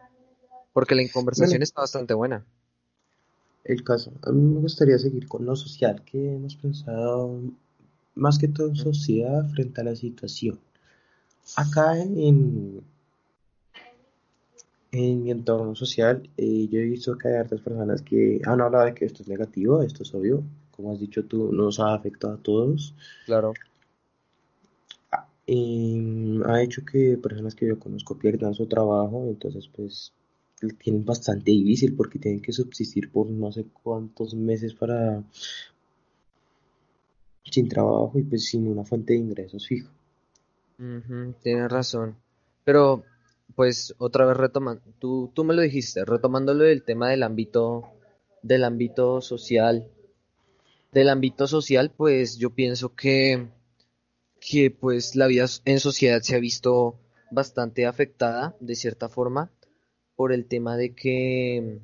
Porque 0.73 0.93
la 0.93 1.03
conversación 1.11 1.63
está 1.63 1.81
bastante 1.81 2.13
buena. 2.13 2.45
El 3.63 3.83
caso, 3.83 4.11
a 4.21 4.31
mí 4.31 4.41
me 4.41 4.59
gustaría 4.59 4.99
seguir 4.99 5.27
con 5.27 5.43
lo 5.43 5.55
social 5.55 6.03
que 6.05 6.35
hemos 6.35 6.55
pensado 6.55 7.41
más 8.15 8.39
que 8.39 8.48
todo 8.48 8.74
sociedad 8.75 9.48
frente 9.50 9.81
a 9.81 9.84
la 9.84 9.95
situación. 9.95 10.60
Acá 11.55 11.98
en, 12.01 12.81
en 14.91 15.24
mi 15.24 15.31
entorno 15.31 15.75
social, 15.75 16.27
eh, 16.38 16.67
yo 16.72 16.79
he 16.79 16.84
visto 16.84 17.17
que 17.17 17.27
hay 17.27 17.41
otras 17.41 17.62
personas 17.62 18.01
que 18.01 18.41
han 18.45 18.62
hablado 18.62 18.86
de 18.86 18.93
que 18.93 19.05
esto 19.05 19.22
es 19.22 19.29
negativo, 19.29 19.81
esto 19.81 20.03
es 20.03 20.13
obvio, 20.13 20.43
como 20.72 20.91
has 20.91 21.00
dicho 21.00 21.25
tú, 21.25 21.51
nos 21.51 21.79
ha 21.79 21.93
afectado 21.93 22.34
a 22.34 22.38
todos. 22.38 22.95
Claro. 23.25 23.53
Ah, 25.12 25.27
ha 25.48 26.63
hecho 26.63 26.84
que 26.84 27.17
personas 27.22 27.53
que 27.53 27.67
yo 27.67 27.79
conozco 27.79 28.17
pierdan 28.17 28.55
su 28.55 28.65
trabajo, 28.65 29.25
entonces 29.27 29.67
pues 29.67 30.12
tienen 30.81 31.05
bastante 31.05 31.51
difícil 31.51 31.95
porque 31.95 32.19
tienen 32.19 32.41
que 32.41 32.51
subsistir 32.51 33.12
por 33.12 33.29
no 33.29 33.51
sé 33.51 33.65
cuántos 33.84 34.34
meses 34.34 34.74
para 34.74 35.24
sin 37.51 37.69
trabajo 37.69 38.11
y 38.15 38.23
pues 38.23 38.45
sin 38.45 38.67
una 38.67 38.83
fuente 38.83 39.13
de 39.13 39.19
ingresos 39.19 39.67
fijo. 39.67 39.89
tienes 41.41 41.71
razón. 41.71 42.17
Pero, 42.63 43.03
pues, 43.55 43.93
otra 43.97 44.25
vez 44.25 44.37
retomando, 44.37 44.81
tú, 44.99 45.31
tú 45.33 45.43
me 45.43 45.53
lo 45.53 45.61
dijiste, 45.61 46.03
retomándolo 46.03 46.63
del 46.63 46.83
tema 46.83 47.09
del 47.09 47.23
ámbito, 47.23 47.91
del 48.41 48.63
ámbito 48.63 49.21
social. 49.21 49.87
Del 50.91 51.09
ámbito 51.09 51.47
social, 51.47 51.91
pues 51.95 52.37
yo 52.37 52.51
pienso 52.51 52.95
que, 52.95 53.47
que 54.39 54.71
pues 54.71 55.15
la 55.15 55.27
vida 55.27 55.45
en 55.65 55.79
sociedad 55.79 56.21
se 56.21 56.35
ha 56.35 56.39
visto 56.39 56.97
bastante 57.31 57.85
afectada, 57.85 58.55
de 58.59 58.75
cierta 58.75 59.09
forma, 59.09 59.51
por 60.15 60.31
el 60.31 60.45
tema 60.45 60.77
de 60.77 60.95
que, 60.95 61.79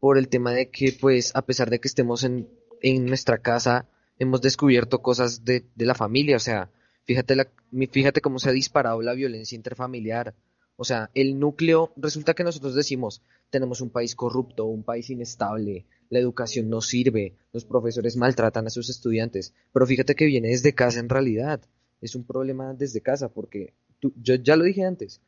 por 0.00 0.18
el 0.18 0.28
tema 0.28 0.52
de 0.52 0.70
que, 0.70 0.96
pues, 0.98 1.36
a 1.36 1.42
pesar 1.42 1.70
de 1.70 1.78
que 1.78 1.88
estemos 1.88 2.24
en, 2.24 2.48
en 2.80 3.04
nuestra 3.04 3.38
casa, 3.38 3.86
hemos 4.18 4.40
descubierto 4.40 5.02
cosas 5.02 5.44
de, 5.44 5.64
la 5.76 5.94
familia, 5.94 6.36
o 6.36 6.40
sea, 6.40 6.70
fíjate, 7.04 7.36
la, 7.36 7.48
fíjate 7.90 8.20
cómo 8.20 8.38
se 8.38 8.48
ha 8.48 8.52
disparado 8.52 9.02
la 9.02 9.14
violencia 9.14 9.56
interfamiliar. 9.56 10.34
O 10.76 10.84
sea, 10.84 11.10
el 11.14 11.38
núcleo, 11.38 11.92
resulta 11.96 12.34
que 12.34 12.42
nosotros 12.42 12.74
decimos, 12.74 13.22
tenemos 13.50 13.80
un 13.80 13.90
país 13.90 14.16
corrupto, 14.16 14.64
un 14.64 14.82
país 14.82 15.08
inestable, 15.10 15.86
la 16.10 16.18
educación 16.18 16.68
no 16.68 16.80
sirve, 16.80 17.36
los 17.52 17.64
profesores 17.64 18.16
maltratan 18.16 18.66
a 18.66 18.70
sus 18.70 18.90
estudiantes, 18.90 19.54
pero 19.72 19.86
fíjate 19.86 20.16
que 20.16 20.26
viene 20.26 20.48
desde 20.48 20.74
casa 20.74 20.98
en 20.98 21.08
realidad, 21.08 21.60
es 22.00 22.16
un 22.16 22.24
problema 22.24 22.74
desde 22.74 23.00
casa, 23.00 23.28
porque 23.28 23.74
yo 24.00 24.34
ya 24.34 24.56
lo 24.56 24.64
dije 24.64 24.84
antes, 24.84 25.20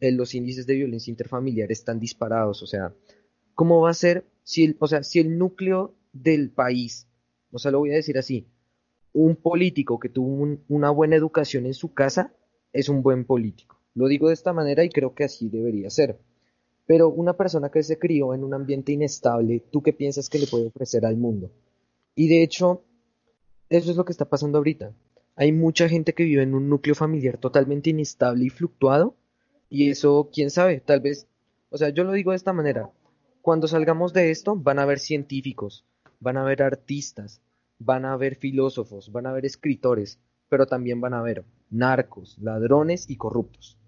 eh, 0.00 0.12
los 0.12 0.34
índices 0.34 0.66
de 0.66 0.74
violencia 0.74 1.10
interfamiliar 1.10 1.70
están 1.72 1.98
disparados, 1.98 2.62
o 2.62 2.66
sea, 2.66 2.94
¿cómo 3.54 3.80
va 3.80 3.90
a 3.90 3.94
ser 3.94 4.24
si 4.44 4.64
el, 4.64 4.76
o 4.78 4.86
sea, 4.86 5.02
si 5.02 5.18
el 5.18 5.36
núcleo 5.36 5.94
del 6.12 6.50
país 6.50 7.08
o 7.54 7.58
sea, 7.58 7.70
lo 7.70 7.78
voy 7.78 7.92
a 7.92 7.94
decir 7.94 8.18
así, 8.18 8.48
un 9.12 9.36
político 9.36 10.00
que 10.00 10.08
tuvo 10.08 10.58
una 10.68 10.90
buena 10.90 11.14
educación 11.14 11.66
en 11.66 11.74
su 11.74 11.94
casa 11.94 12.34
es 12.72 12.88
un 12.88 13.00
buen 13.00 13.24
político. 13.24 13.78
Lo 13.94 14.08
digo 14.08 14.26
de 14.26 14.34
esta 14.34 14.52
manera 14.52 14.82
y 14.82 14.90
creo 14.90 15.14
que 15.14 15.22
así 15.22 15.48
debería 15.48 15.88
ser. 15.88 16.18
Pero 16.84 17.08
una 17.08 17.36
persona 17.36 17.70
que 17.70 17.84
se 17.84 17.96
crió 17.96 18.34
en 18.34 18.42
un 18.42 18.54
ambiente 18.54 18.90
inestable, 18.90 19.62
¿tú 19.70 19.82
qué 19.82 19.92
piensas 19.92 20.28
que 20.28 20.40
le 20.40 20.48
puede 20.48 20.66
ofrecer 20.66 21.06
al 21.06 21.16
mundo? 21.16 21.52
Y 22.16 22.26
de 22.26 22.42
hecho, 22.42 22.82
eso 23.68 23.92
es 23.92 23.96
lo 23.96 24.04
que 24.04 24.12
está 24.12 24.24
pasando 24.24 24.58
ahorita. 24.58 24.92
Hay 25.36 25.52
mucha 25.52 25.88
gente 25.88 26.12
que 26.12 26.24
vive 26.24 26.42
en 26.42 26.54
un 26.54 26.68
núcleo 26.68 26.96
familiar 26.96 27.38
totalmente 27.38 27.90
inestable 27.90 28.44
y 28.44 28.50
fluctuado 28.50 29.16
Y 29.70 29.90
eso, 29.90 30.28
quién 30.32 30.50
sabe, 30.50 30.80
tal 30.80 31.00
vez, 31.00 31.28
o 31.70 31.78
sea, 31.78 31.90
yo 31.90 32.02
lo 32.02 32.12
digo 32.12 32.32
de 32.32 32.36
esta 32.36 32.52
manera, 32.52 32.90
cuando 33.42 33.68
salgamos 33.68 34.12
de 34.12 34.32
esto 34.32 34.56
van 34.56 34.78
a 34.78 34.82
haber 34.82 34.98
científicos, 34.98 35.84
van 36.20 36.36
a 36.36 36.42
haber 36.42 36.62
artistas, 36.62 37.40
van 37.78 38.04
a 38.04 38.12
haber 38.12 38.36
filósofos, 38.36 39.10
van 39.12 39.26
a 39.26 39.30
haber 39.30 39.46
escritores, 39.46 40.18
pero 40.48 40.66
también 40.66 41.00
van 41.00 41.14
a 41.14 41.20
haber 41.20 41.44
narcos, 41.70 42.38
ladrones 42.38 43.08
y 43.08 43.16
corruptos. 43.16 43.78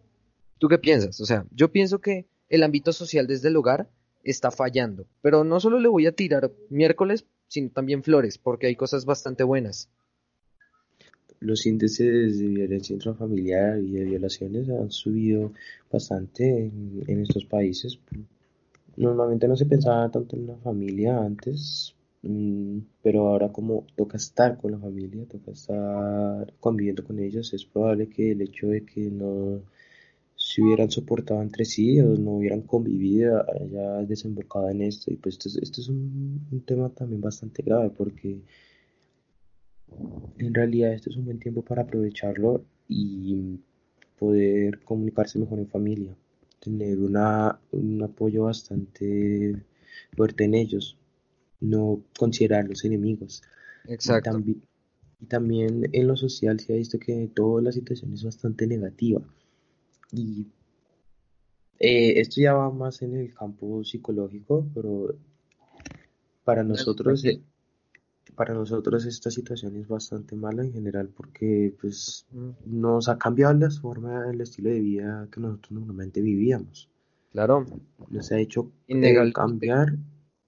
¿Tú 0.58 0.68
qué 0.68 0.78
piensas? 0.78 1.20
O 1.20 1.26
sea, 1.26 1.46
yo 1.50 1.70
pienso 1.70 2.00
que 2.00 2.26
el 2.48 2.62
ámbito 2.62 2.92
social 2.92 3.26
desde 3.26 3.48
el 3.48 3.56
hogar 3.56 3.88
está 4.24 4.50
fallando, 4.50 5.06
pero 5.22 5.44
no 5.44 5.60
solo 5.60 5.78
le 5.78 5.88
voy 5.88 6.06
a 6.06 6.12
tirar 6.12 6.52
miércoles, 6.70 7.26
sino 7.48 7.70
también 7.70 8.02
flores, 8.02 8.38
porque 8.38 8.66
hay 8.66 8.76
cosas 8.76 9.04
bastante 9.04 9.44
buenas. 9.44 9.88
Los 11.38 11.66
índices 11.66 12.38
de 12.38 12.46
violencia 12.46 12.94
intrafamiliar 12.94 13.78
y 13.78 13.92
de 13.92 14.04
violaciones 14.04 14.68
han 14.70 14.90
subido 14.90 15.52
bastante 15.92 16.70
en, 17.06 17.20
estos 17.20 17.44
países. 17.44 17.98
Normalmente 18.96 19.46
no 19.46 19.56
se 19.56 19.66
pensaba 19.66 20.10
tanto 20.10 20.36
en 20.36 20.46
la 20.46 20.56
familia 20.56 21.18
antes, 21.18 21.94
pero 23.02 23.28
ahora 23.28 23.52
como 23.52 23.86
toca 23.96 24.16
estar 24.16 24.58
con 24.58 24.72
la 24.72 24.78
familia, 24.78 25.26
toca 25.26 25.52
estar 25.52 26.52
conviviendo 26.60 27.04
con 27.04 27.18
ellos, 27.18 27.52
es 27.54 27.64
probable 27.64 28.08
que 28.08 28.32
el 28.32 28.42
hecho 28.42 28.68
de 28.68 28.84
que 28.84 29.10
no 29.10 29.62
se 30.36 30.62
hubieran 30.62 30.90
soportado 30.90 31.42
entre 31.42 31.64
sí 31.64 32.00
o 32.00 32.16
no 32.16 32.32
hubieran 32.36 32.62
convivido 32.62 33.44
haya 33.50 34.02
desembocado 34.02 34.68
en 34.70 34.82
esto. 34.82 35.12
Y 35.12 35.16
pues 35.16 35.36
esto, 35.36 35.60
esto 35.60 35.80
es 35.80 35.88
un, 35.88 36.46
un, 36.52 36.60
tema 36.60 36.88
también 36.90 37.20
bastante 37.20 37.62
grave 37.62 37.90
porque 37.90 38.40
en 40.38 40.54
realidad 40.54 40.92
este 40.92 41.10
es 41.10 41.16
un 41.16 41.24
buen 41.24 41.38
tiempo 41.38 41.62
para 41.62 41.82
aprovecharlo 41.82 42.64
y 42.88 43.60
poder 44.18 44.80
comunicarse 44.80 45.38
mejor 45.38 45.58
en 45.58 45.68
familia, 45.68 46.16
tener 46.60 46.98
una, 46.98 47.58
un 47.72 48.02
apoyo 48.02 48.44
bastante 48.44 49.56
fuerte 50.16 50.44
en 50.44 50.54
ellos, 50.54 50.96
no 51.60 52.02
considerarlos 52.18 52.84
enemigos. 52.84 53.42
Exacto. 53.86 54.30
Y 54.30 54.32
también, 54.32 54.62
y 55.20 55.26
también 55.26 55.90
en 55.92 56.06
lo 56.06 56.16
social 56.16 56.60
se 56.60 56.74
ha 56.74 56.76
visto 56.76 56.98
que 56.98 57.30
toda 57.34 57.62
la 57.62 57.72
situación 57.72 58.12
es 58.12 58.24
bastante 58.24 58.66
negativa 58.66 59.22
y 60.12 60.46
eh, 61.78 62.20
esto 62.20 62.40
ya 62.40 62.54
va 62.54 62.70
más 62.70 63.02
en 63.02 63.16
el 63.16 63.34
campo 63.34 63.84
psicológico, 63.84 64.66
pero 64.74 65.14
para 66.44 66.62
nosotros, 66.62 67.24
eh, 67.24 67.40
para 68.34 68.54
nosotros 68.54 69.04
esta 69.04 69.30
situación 69.30 69.76
es 69.76 69.88
bastante 69.88 70.36
mala 70.36 70.62
en 70.62 70.72
general 70.72 71.08
porque 71.08 71.74
pues 71.80 72.26
nos 72.64 73.08
ha 73.08 73.18
cambiado 73.18 73.54
la 73.54 73.70
forma, 73.70 74.30
el 74.30 74.40
estilo 74.40 74.70
de 74.70 74.80
vida 74.80 75.28
que 75.30 75.40
nosotros 75.40 75.72
normalmente 75.72 76.20
vivíamos. 76.20 76.88
Claro. 77.32 77.66
Nos 78.08 78.32
ha 78.32 78.38
hecho 78.38 78.70
eh, 78.88 79.32
cambiar 79.34 79.96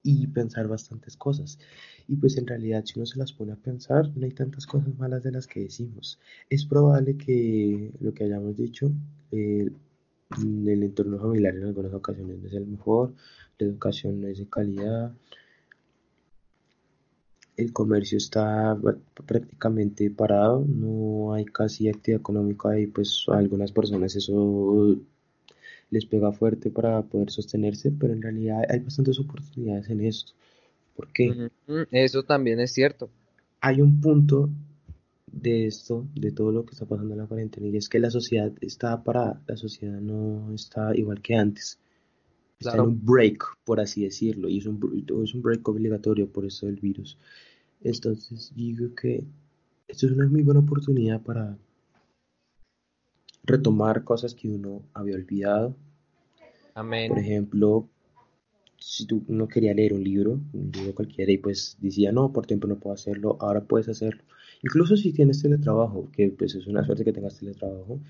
y 0.03 0.27
pensar 0.29 0.69
bastantes 0.69 1.17
cosas. 1.17 1.59
Y 2.07 2.17
pues 2.17 2.37
en 2.39 2.47
realidad 2.47 2.85
si 2.85 2.99
uno 2.99 3.07
se 3.07 3.19
las 3.19 3.33
pone 3.33 3.53
a 3.53 3.57
pensar, 3.57 4.11
no 4.17 4.25
hay 4.25 4.33
tantas 4.33 4.67
cosas 4.67 4.97
malas 4.99 5.23
de 5.23 5.33
las 5.33 5.47
que 5.47 5.61
decimos. 5.61 6.19
Es 6.49 6.65
probable 6.65 7.17
que 7.17 7.93
lo 8.01 8.15
que 8.15 8.25
hayamos 8.25 8.57
dicho, 8.57 8.91
eh, 9.33 9.71
el 10.43 10.83
entorno 10.83 11.19
familiar 11.19 11.57
en 11.57 11.65
algunas 11.65 11.93
ocasiones 11.93 12.39
no 12.39 12.49
es 12.49 12.55
el 12.55 12.67
mejor, 12.67 13.15
la 13.59 13.67
educación 13.67 14.21
no 14.21 14.29
es 14.29 14.39
de 14.39 14.49
calidad, 14.49 15.13
el 17.57 17.73
comercio 17.73 18.19
está 18.19 18.79
prácticamente 19.27 20.11
parado, 20.11 20.65
no 20.65 21.33
hay 21.33 21.45
casi 21.45 21.89
actividad 21.89 22.21
económica 22.21 22.79
y 22.79 22.87
pues 22.87 23.25
a 23.29 23.39
algunas 23.39 23.73
personas 23.73 24.15
eso 24.15 24.97
les 25.91 26.07
pega 26.07 26.33
fuerte 26.33 26.71
para 26.71 27.03
poder 27.03 27.31
sostenerse, 27.31 27.91
pero 27.91 28.13
en 28.13 28.23
realidad 28.23 28.63
hay 28.69 28.81
bastantes 28.81 29.19
oportunidades 29.19 29.89
en 29.89 30.01
esto. 30.01 30.33
¿Por 30.97 31.13
qué? 31.13 31.51
Eso 31.91 32.23
también 32.25 32.61
es 32.61 32.73
cierto. 32.73 33.09
Hay 33.61 33.81
un 33.81 34.01
punto 34.01 34.51
de 35.31 35.67
esto, 35.67 36.07
de 36.15 36.33
todo 36.33 36.53
lo 36.53 36.65
que 36.65 36.73
está 36.73 36.87
pasando 36.87 37.15
en 37.15 37.21
la 37.21 37.27
cuarentena, 37.27 37.69
y 37.69 37.77
es 37.77 37.89
que 37.89 37.99
la 37.99 38.11
sociedad 38.11 38.53
está 38.61 39.03
parada, 39.03 39.41
la 39.47 39.57
sociedad 39.57 40.01
no 40.01 40.53
está 40.53 40.97
igual 40.97 41.21
que 41.21 41.35
antes. 41.35 41.79
Está 42.59 42.75
en 42.75 42.81
un 42.81 43.05
break, 43.05 43.45
por 43.65 43.79
así 43.79 44.03
decirlo, 44.03 44.49
y 44.49 44.59
es 44.59 44.67
un, 44.67 44.81
es 45.23 45.35
un 45.35 45.43
break 45.43 45.69
obligatorio 45.69 46.29
por 46.29 46.45
eso 46.45 46.67
del 46.67 46.77
virus. 46.77 47.17
Entonces 47.81 48.53
digo 48.57 48.93
que 48.95 49.23
esto 49.87 50.07
es 50.07 50.13
una 50.13 50.27
muy 50.27 50.43
buena 50.43 50.61
oportunidad 50.61 51.23
para 51.23 51.57
retomar 53.45 54.05
cosas 54.05 54.35
que 54.35 54.49
uno 54.49 54.83
había 54.93 55.15
olvidado. 55.15 55.75
Por 57.09 57.19
ejemplo, 57.19 57.89
si 58.79 59.07
tú 59.07 59.25
no 59.29 59.49
querías 59.49 59.77
leer 59.77 59.93
un 59.93 60.05
libro, 60.05 60.41
un 60.53 60.71
libro 60.73 60.95
cualquiera, 60.95 61.33
y 61.33 61.39
pues 61.39 61.77
decía, 61.81 62.13
no, 62.13 62.33
por 62.33 62.47
tiempo 62.47 62.67
no 62.67 62.79
puedo 62.79 62.95
hacerlo, 62.95 63.37
ahora 63.41 63.63
puedes 63.63 63.89
hacerlo. 63.89 64.23
Incluso 64.63 64.97
si 64.97 65.13
tienes 65.13 65.43
teletrabajo, 65.43 66.09
que 66.13 66.31
pues 66.31 66.55
es 66.55 66.67
una 66.67 66.85
suerte 66.85 67.05
que 67.05 67.13
tengas 67.13 67.39
teletrabajo, 67.39 68.01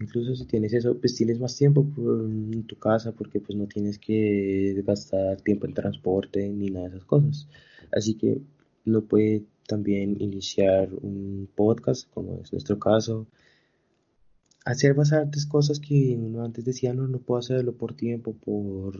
incluso 0.00 0.34
si 0.34 0.46
tienes 0.46 0.72
eso, 0.72 0.98
pues 0.98 1.14
tienes 1.14 1.38
más 1.38 1.56
tiempo 1.56 1.86
en 1.96 2.64
tu 2.64 2.76
casa 2.76 3.12
porque 3.12 3.40
pues 3.40 3.56
no 3.56 3.66
tienes 3.66 3.98
que 3.98 4.82
gastar 4.84 5.40
tiempo 5.40 5.66
en 5.66 5.74
transporte 5.74 6.48
ni 6.48 6.70
nada 6.70 6.88
de 6.88 6.96
esas 6.96 7.06
cosas. 7.06 7.48
Así 7.92 8.14
que 8.14 8.40
uno 8.86 9.02
puede 9.02 9.44
también 9.66 10.20
iniciar 10.20 10.88
un 10.92 11.48
podcast, 11.54 12.10
como 12.10 12.40
es 12.42 12.52
nuestro 12.52 12.78
caso, 12.78 13.26
hacer 14.64 14.94
bastantes 14.94 15.46
cosas 15.46 15.80
que 15.80 16.16
uno 16.16 16.44
antes 16.44 16.64
decía, 16.64 16.92
no, 16.94 17.06
no 17.06 17.18
puedo 17.18 17.40
hacerlo 17.40 17.74
por 17.74 17.94
tiempo, 17.94 18.34
por 18.34 18.94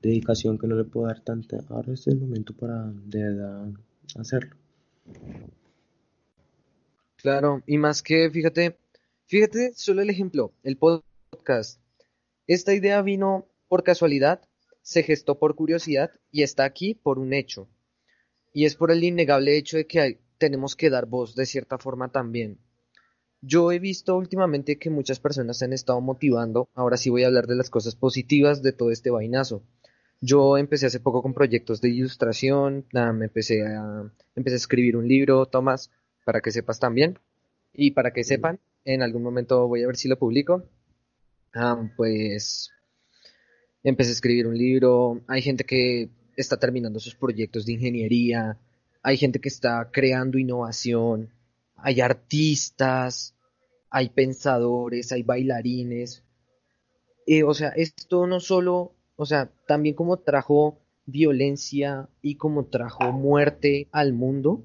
dedicación 0.00 0.58
que 0.58 0.66
no 0.66 0.76
le 0.76 0.84
puedo 0.84 1.06
dar 1.06 1.20
tanta. 1.20 1.58
Ahora 1.68 1.92
es 1.92 2.06
el 2.06 2.18
momento 2.18 2.54
para 2.54 2.90
de 3.04 3.72
hacerlo. 4.16 4.56
Claro, 7.16 7.62
y 7.66 7.78
más 7.78 8.02
que, 8.02 8.28
fíjate, 8.30 8.76
fíjate 9.26 9.72
solo 9.74 10.02
el 10.02 10.10
ejemplo, 10.10 10.52
el 10.64 10.76
podcast. 10.76 11.80
Esta 12.46 12.74
idea 12.74 13.00
vino 13.02 13.46
por 13.68 13.84
casualidad, 13.84 14.42
se 14.82 15.04
gestó 15.04 15.38
por 15.38 15.54
curiosidad 15.54 16.10
y 16.32 16.42
está 16.42 16.64
aquí 16.64 16.94
por 16.94 17.18
un 17.18 17.32
hecho. 17.32 17.68
Y 18.52 18.64
es 18.64 18.74
por 18.74 18.90
el 18.90 19.04
innegable 19.04 19.56
hecho 19.56 19.76
de 19.76 19.86
que 19.86 20.20
tenemos 20.38 20.74
que 20.74 20.90
dar 20.90 21.06
voz 21.06 21.36
de 21.36 21.46
cierta 21.46 21.78
forma 21.78 22.10
también. 22.10 22.58
Yo 23.44 23.72
he 23.72 23.80
visto 23.80 24.16
últimamente 24.16 24.78
que 24.78 24.88
muchas 24.88 25.18
personas 25.18 25.58
se 25.58 25.64
han 25.64 25.72
estado 25.72 26.00
motivando, 26.00 26.68
ahora 26.74 26.96
sí 26.96 27.10
voy 27.10 27.24
a 27.24 27.26
hablar 27.26 27.48
de 27.48 27.56
las 27.56 27.70
cosas 27.70 27.96
positivas 27.96 28.62
de 28.62 28.72
todo 28.72 28.92
este 28.92 29.10
vainazo. 29.10 29.64
Yo 30.20 30.56
empecé 30.58 30.86
hace 30.86 31.00
poco 31.00 31.22
con 31.22 31.34
proyectos 31.34 31.80
de 31.80 31.88
ilustración, 31.88 32.86
nada, 32.92 33.12
me 33.12 33.24
empecé 33.24 33.66
a, 33.66 34.08
empecé 34.36 34.54
a 34.54 34.58
escribir 34.58 34.96
un 34.96 35.08
libro, 35.08 35.46
Tomás, 35.46 35.90
para 36.24 36.40
que 36.40 36.52
sepas 36.52 36.78
también. 36.78 37.18
Y 37.74 37.90
para 37.90 38.12
que 38.12 38.22
sepan, 38.22 38.60
en 38.84 39.02
algún 39.02 39.24
momento 39.24 39.66
voy 39.66 39.82
a 39.82 39.88
ver 39.88 39.96
si 39.96 40.06
lo 40.06 40.18
publico. 40.18 40.62
pues 41.96 42.70
empecé 43.82 44.10
a 44.10 44.12
escribir 44.12 44.46
un 44.46 44.56
libro, 44.56 45.20
hay 45.26 45.42
gente 45.42 45.64
que 45.64 46.10
está 46.36 46.58
terminando 46.58 47.00
sus 47.00 47.16
proyectos 47.16 47.66
de 47.66 47.72
ingeniería, 47.72 48.56
hay 49.02 49.16
gente 49.16 49.40
que 49.40 49.48
está 49.48 49.90
creando 49.92 50.38
innovación, 50.38 51.30
hay 51.82 52.00
artistas, 52.00 53.34
hay 53.90 54.08
pensadores, 54.10 55.12
hay 55.12 55.22
bailarines. 55.22 56.24
Eh, 57.26 57.42
o 57.42 57.54
sea, 57.54 57.68
esto 57.70 58.26
no 58.26 58.40
solo 58.40 58.94
o 59.16 59.26
sea, 59.26 59.52
también 59.68 59.94
como 59.94 60.16
trajo 60.16 60.80
violencia 61.06 62.08
y 62.22 62.36
como 62.36 62.66
trajo 62.66 63.12
muerte 63.12 63.88
al 63.92 64.12
mundo, 64.12 64.64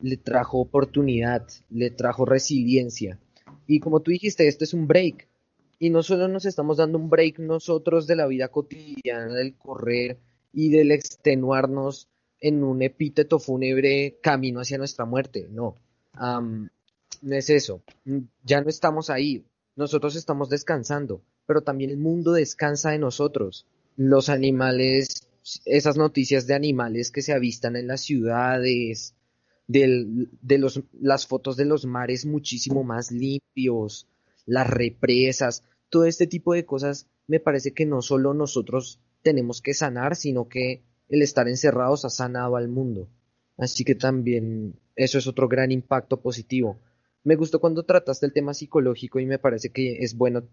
le 0.00 0.16
trajo 0.16 0.58
oportunidad, 0.58 1.46
le 1.70 1.90
trajo 1.90 2.24
resiliencia. 2.24 3.18
Y 3.66 3.80
como 3.80 4.00
tú 4.00 4.10
dijiste, 4.10 4.48
esto 4.48 4.64
es 4.64 4.74
un 4.74 4.86
break. 4.86 5.28
Y 5.78 5.88
no 5.88 6.02
solo 6.02 6.28
nos 6.28 6.44
estamos 6.44 6.76
dando 6.76 6.98
un 6.98 7.08
break 7.08 7.38
nosotros 7.38 8.06
de 8.06 8.16
la 8.16 8.26
vida 8.26 8.48
cotidiana, 8.48 9.32
del 9.32 9.54
correr 9.56 10.18
y 10.52 10.68
del 10.68 10.90
extenuarnos 10.90 12.08
en 12.38 12.62
un 12.62 12.82
epíteto 12.82 13.38
fúnebre 13.38 14.18
camino 14.22 14.60
hacia 14.60 14.78
nuestra 14.78 15.04
muerte. 15.04 15.48
No, 15.50 15.76
no 16.20 17.36
es 17.36 17.50
eso. 17.50 17.82
Ya 18.44 18.60
no 18.60 18.68
estamos 18.68 19.10
ahí. 19.10 19.44
Nosotros 19.76 20.16
estamos 20.16 20.48
descansando 20.50 21.22
pero 21.50 21.62
también 21.62 21.90
el 21.90 21.96
mundo 21.96 22.30
descansa 22.30 22.92
de 22.92 23.00
nosotros. 23.00 23.66
Los 23.96 24.28
animales, 24.28 25.26
esas 25.64 25.96
noticias 25.96 26.46
de 26.46 26.54
animales 26.54 27.10
que 27.10 27.22
se 27.22 27.32
avistan 27.32 27.74
en 27.74 27.88
las 27.88 28.02
ciudades, 28.02 29.16
de 29.66 30.58
los, 30.58 30.80
las 31.00 31.26
fotos 31.26 31.56
de 31.56 31.64
los 31.64 31.86
mares 31.86 32.24
muchísimo 32.24 32.84
más 32.84 33.10
limpios, 33.10 34.06
las 34.46 34.70
represas, 34.70 35.64
todo 35.88 36.04
este 36.04 36.28
tipo 36.28 36.54
de 36.54 36.64
cosas, 36.64 37.08
me 37.26 37.40
parece 37.40 37.72
que 37.72 37.84
no 37.84 38.00
solo 38.00 38.32
nosotros 38.32 39.00
tenemos 39.22 39.60
que 39.60 39.74
sanar, 39.74 40.14
sino 40.14 40.48
que 40.48 40.84
el 41.08 41.20
estar 41.20 41.48
encerrados 41.48 42.04
ha 42.04 42.10
sanado 42.10 42.54
al 42.54 42.68
mundo. 42.68 43.08
Así 43.58 43.82
que 43.82 43.96
también 43.96 44.78
eso 44.96 45.18
es 45.18 45.26
otro 45.26 45.48
gran 45.48 45.72
impacto 45.72 46.20
positivo. 46.20 46.80
Me 47.22 47.36
gustó 47.36 47.60
cuando 47.60 47.84
trataste 47.84 48.26
el 48.26 48.32
tema 48.32 48.54
psicológico 48.54 49.20
y 49.20 49.26
me 49.26 49.38
parece 49.38 49.70
que 49.70 49.98
es 49.98 50.16
bueno 50.16 50.48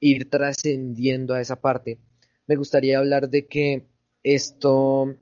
ir 0.00 0.28
trascendiendo 0.30 1.34
a 1.34 1.40
esa 1.40 1.60
parte, 1.60 1.98
me 2.46 2.56
gustaría 2.56 2.98
hablar 2.98 3.30
de 3.30 3.46
que 3.46 3.86
esto, 4.22 5.14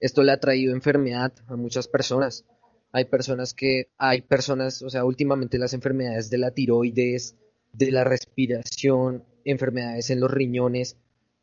esto 0.00 0.22
le 0.22 0.32
ha 0.32 0.40
traído 0.40 0.74
enfermedad 0.74 1.32
a 1.46 1.56
muchas 1.56 1.88
personas. 1.88 2.44
Hay 2.92 3.06
personas 3.06 3.54
que, 3.54 3.90
hay 3.98 4.22
personas, 4.22 4.82
o 4.82 4.90
sea, 4.90 5.04
últimamente 5.04 5.58
las 5.58 5.74
enfermedades 5.74 6.30
de 6.30 6.38
la 6.38 6.50
tiroides, 6.50 7.36
de 7.72 7.90
la 7.92 8.04
respiración, 8.04 9.24
enfermedades 9.44 10.10
en 10.10 10.20
los 10.20 10.30
riñones, 10.30 10.96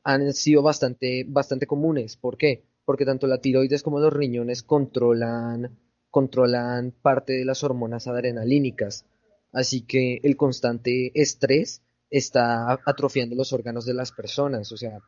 han 0.04 0.34
sido 0.34 0.62
bastante, 0.62 1.26
bastante 1.28 1.68
comunes. 1.68 2.18
¿Por 2.18 2.38
qué? 2.38 2.64
Porque 2.86 3.06
tanto 3.06 3.28
la 3.28 3.40
tiroides 3.40 3.84
como 3.84 4.00
los 4.00 4.12
riñones 4.12 4.64
controlan, 4.64 5.78
controlan 6.14 6.92
parte 6.92 7.34
de 7.34 7.44
las 7.44 7.64
hormonas 7.64 8.06
adrenalínicas. 8.06 9.04
Así 9.52 9.82
que 9.82 10.20
el 10.22 10.38
constante 10.38 11.12
estrés 11.20 11.82
está 12.12 12.80
atrofiando 12.86 13.36
los 13.36 13.52
órganos 13.52 13.84
de 13.88 13.96
las 13.96 14.12
personas. 14.12 14.72
O 14.72 14.78
sea, 14.78 15.00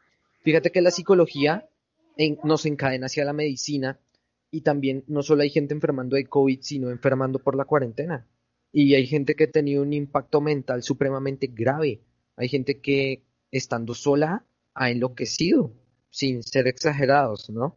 fíjate 0.41 0.72
que 0.72 0.82
la 0.82 0.89
psicología 0.89 1.70
nos 2.44 2.65
encadena 2.65 3.06
hacia 3.06 3.24
la 3.24 3.34
medicina 3.34 4.00
y 4.50 4.62
también 4.62 5.04
no 5.06 5.22
solo 5.22 5.44
hay 5.44 5.52
gente 5.52 5.76
enfermando 5.76 6.15
de 6.15 6.26
COVID, 6.26 6.62
sino 6.63 6.89
enfermando 6.89 7.38
por 7.38 7.56
la 7.56 7.65
cuarentena. 7.65 8.28
Y 8.72 8.96
hay 8.96 9.06
gente 9.06 9.36
que 9.36 9.44
ha 9.44 9.52
tenido 9.52 9.84
un 9.84 9.94
impacto 9.94 10.41
mental 10.41 10.82
supremamente 10.82 11.52
grave. 11.54 12.02
Hay 12.36 12.50
gente 12.50 12.82
que 12.82 13.22
estando 13.52 13.94
sola 13.94 14.44
ha 14.74 14.89
enloquecido, 14.89 15.72
sin 16.10 16.41
ser 16.41 16.68
exagerados, 16.68 17.52
¿no? 17.52 17.76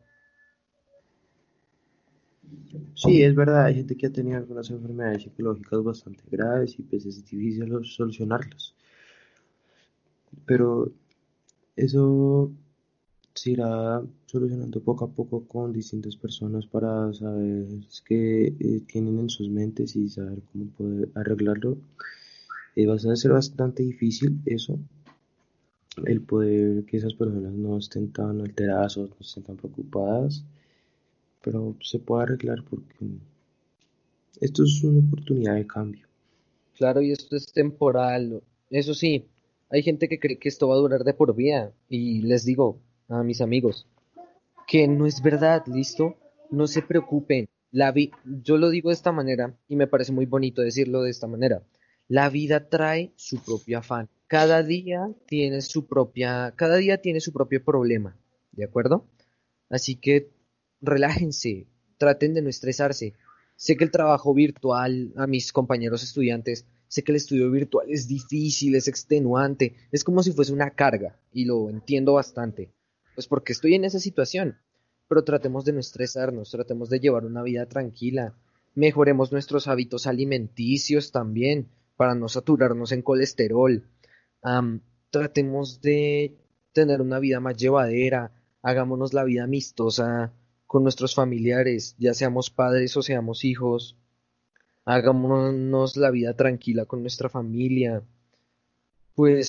Sí, 2.94 3.22
es 3.22 3.34
verdad, 3.34 3.66
hay 3.66 3.76
gente 3.76 3.96
que 3.96 4.06
ha 4.06 4.12
tenido 4.12 4.36
algunas 4.36 4.70
enfermedades 4.70 5.22
psicológicas 5.22 5.82
bastante 5.82 6.22
graves 6.30 6.78
y 6.78 6.82
pues 6.82 7.06
es 7.06 7.24
difícil 7.24 7.72
solucionarlas. 7.84 8.74
Pero 10.44 10.90
eso 11.76 12.50
se 13.34 13.52
irá 13.52 14.02
solucionando 14.26 14.80
poco 14.80 15.04
a 15.04 15.10
poco 15.10 15.44
con 15.46 15.72
distintas 15.72 16.16
personas 16.16 16.66
para 16.66 17.12
saber 17.14 17.66
qué 18.04 18.48
eh, 18.58 18.80
tienen 18.86 19.20
en 19.20 19.30
sus 19.30 19.48
mentes 19.48 19.94
y 19.94 20.08
saber 20.08 20.42
cómo 20.52 20.66
poder 20.76 21.08
arreglarlo. 21.14 21.78
Eh, 22.74 22.86
va 22.86 22.94
a 22.94 23.16
ser 23.16 23.32
bastante 23.32 23.82
difícil 23.82 24.40
eso, 24.44 24.78
el 26.04 26.20
poder 26.20 26.84
que 26.84 26.96
esas 26.96 27.14
personas 27.14 27.52
no 27.52 27.78
estén 27.78 28.12
tan 28.12 28.40
alteradas 28.40 28.96
o 28.96 29.06
no 29.06 29.16
estén 29.20 29.44
tan 29.44 29.56
preocupadas, 29.56 30.44
pero 31.48 31.74
se 31.80 31.98
puede 31.98 32.24
arreglar 32.24 32.62
porque 32.68 33.06
esto 34.38 34.64
es 34.64 34.84
una 34.84 34.98
oportunidad 34.98 35.54
de 35.54 35.66
cambio. 35.66 36.06
Claro, 36.76 37.00
y 37.00 37.10
esto 37.10 37.36
es 37.36 37.50
temporal. 37.50 38.42
Eso 38.68 38.92
sí, 38.92 39.24
hay 39.70 39.82
gente 39.82 40.10
que 40.10 40.20
cree 40.20 40.38
que 40.38 40.50
esto 40.50 40.68
va 40.68 40.74
a 40.74 40.78
durar 40.78 41.04
de 41.04 41.14
por 41.14 41.34
vida 41.34 41.72
y 41.88 42.20
les 42.20 42.44
digo 42.44 42.82
a 43.08 43.22
mis 43.22 43.40
amigos 43.40 43.86
que 44.66 44.86
no 44.88 45.06
es 45.06 45.22
verdad, 45.22 45.64
¿listo? 45.68 46.16
No 46.50 46.66
se 46.66 46.82
preocupen. 46.82 47.48
La 47.70 47.92
vi 47.92 48.10
yo 48.24 48.58
lo 48.58 48.68
digo 48.68 48.90
de 48.90 48.94
esta 48.94 49.12
manera 49.12 49.54
y 49.68 49.76
me 49.76 49.86
parece 49.86 50.12
muy 50.12 50.26
bonito 50.26 50.60
decirlo 50.60 51.00
de 51.00 51.10
esta 51.10 51.28
manera. 51.28 51.62
La 52.08 52.28
vida 52.28 52.68
trae 52.68 53.12
su 53.16 53.42
propio 53.42 53.78
afán. 53.78 54.10
Cada 54.26 54.62
día 54.62 55.08
tiene 55.26 55.62
su 55.62 55.86
propia, 55.86 56.52
cada 56.56 56.76
día 56.76 57.00
tiene 57.00 57.20
su 57.20 57.32
propio 57.32 57.64
problema, 57.64 58.18
¿de 58.52 58.64
acuerdo? 58.64 59.06
Así 59.70 59.96
que 59.96 60.28
relájense, 60.80 61.66
traten 61.98 62.34
de 62.34 62.42
no 62.42 62.48
estresarse. 62.48 63.14
Sé 63.56 63.76
que 63.76 63.84
el 63.84 63.90
trabajo 63.90 64.34
virtual 64.34 65.12
a 65.16 65.26
mis 65.26 65.52
compañeros 65.52 66.02
estudiantes 66.02 66.66
Sé 66.88 67.04
que 67.04 67.12
el 67.12 67.16
estudio 67.16 67.50
virtual 67.50 67.86
es 67.90 68.08
difícil, 68.08 68.74
es 68.74 68.88
extenuante, 68.88 69.76
es 69.92 70.04
como 70.04 70.22
si 70.22 70.32
fuese 70.32 70.54
una 70.54 70.70
carga, 70.70 71.20
y 71.32 71.44
lo 71.44 71.68
entiendo 71.68 72.14
bastante, 72.14 72.72
pues 73.14 73.26
porque 73.26 73.52
estoy 73.52 73.74
en 73.74 73.84
esa 73.84 74.00
situación. 74.00 74.56
Pero 75.06 75.22
tratemos 75.22 75.66
de 75.66 75.72
no 75.72 75.80
estresarnos, 75.80 76.50
tratemos 76.50 76.88
de 76.88 77.00
llevar 77.00 77.26
una 77.26 77.42
vida 77.42 77.66
tranquila, 77.66 78.34
mejoremos 78.74 79.32
nuestros 79.32 79.68
hábitos 79.68 80.06
alimenticios 80.06 81.12
también, 81.12 81.68
para 81.96 82.14
no 82.14 82.28
saturarnos 82.28 82.92
en 82.92 83.02
colesterol. 83.02 83.84
tratemos 85.10 85.80
de 85.82 86.38
tener 86.72 87.02
una 87.02 87.18
vida 87.18 87.40
más 87.40 87.56
llevadera, 87.56 88.32
hagámonos 88.62 89.12
la 89.12 89.24
vida 89.24 89.44
amistosa 89.44 90.32
con 90.68 90.84
nuestros 90.84 91.16
familiares, 91.16 91.96
ya 91.98 92.14
seamos 92.14 92.50
padres 92.50 92.96
o 92.96 93.02
seamos 93.02 93.44
hijos 93.44 93.96
hagámonos 94.88 95.98
la 95.98 96.10
vida 96.10 96.32
tranquila 96.32 96.86
con 96.86 97.02
nuestra 97.02 97.28
familia. 97.28 98.02
Pues 99.14 99.48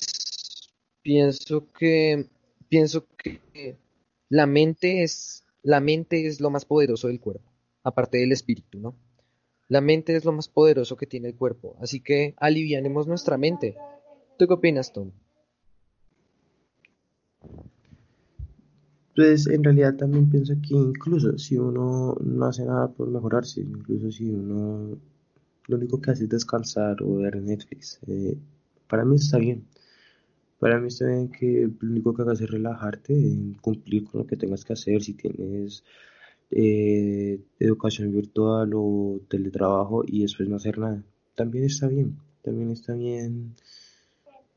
pienso 1.00 1.72
que 1.72 2.26
pienso 2.68 3.06
que 3.16 3.78
la 4.28 4.46
mente 4.46 5.02
es 5.02 5.44
la 5.62 5.80
mente 5.80 6.26
es 6.26 6.40
lo 6.40 6.50
más 6.50 6.66
poderoso 6.66 7.08
del 7.08 7.20
cuerpo, 7.20 7.50
aparte 7.82 8.18
del 8.18 8.32
espíritu, 8.32 8.78
¿no? 8.78 8.94
La 9.68 9.80
mente 9.80 10.14
es 10.14 10.26
lo 10.26 10.32
más 10.32 10.48
poderoso 10.48 10.96
que 10.96 11.06
tiene 11.06 11.28
el 11.28 11.36
cuerpo, 11.36 11.74
así 11.80 12.00
que 12.00 12.34
alivianemos 12.36 13.06
nuestra 13.06 13.38
mente. 13.38 13.76
¿Tú 14.38 14.46
qué 14.46 14.54
opinas, 14.54 14.92
Tom? 14.92 15.10
Pues 19.20 19.46
en 19.48 19.62
realidad 19.62 19.96
también 19.96 20.30
pienso 20.30 20.54
que 20.66 20.74
incluso 20.74 21.36
si 21.36 21.58
uno 21.58 22.16
no 22.24 22.46
hace 22.46 22.64
nada 22.64 22.88
por 22.88 23.06
mejorarse, 23.10 23.60
incluso 23.60 24.10
si 24.10 24.30
uno 24.30 24.96
lo 25.66 25.76
único 25.76 26.00
que 26.00 26.12
hace 26.12 26.24
es 26.24 26.30
descansar 26.30 27.02
o 27.02 27.16
ver 27.16 27.36
Netflix. 27.36 28.00
Eh, 28.06 28.38
para 28.88 29.04
mí 29.04 29.16
está 29.16 29.36
bien. 29.36 29.66
Para 30.58 30.80
mí 30.80 30.88
está 30.88 31.04
bien 31.04 31.28
que 31.28 31.68
lo 31.80 31.90
único 31.90 32.14
que 32.14 32.22
hagas 32.22 32.40
es 32.40 32.50
relajarte, 32.50 33.14
cumplir 33.60 34.04
con 34.04 34.22
lo 34.22 34.26
que 34.26 34.38
tengas 34.38 34.64
que 34.64 34.72
hacer. 34.72 35.02
Si 35.02 35.12
tienes 35.12 35.84
eh, 36.50 37.42
educación 37.58 38.12
virtual 38.12 38.72
o 38.74 39.20
teletrabajo 39.28 40.02
y 40.06 40.22
después 40.22 40.48
no 40.48 40.56
hacer 40.56 40.78
nada, 40.78 41.04
también 41.34 41.64
está 41.64 41.88
bien. 41.88 42.16
También 42.42 42.70
está 42.70 42.94
bien 42.94 43.54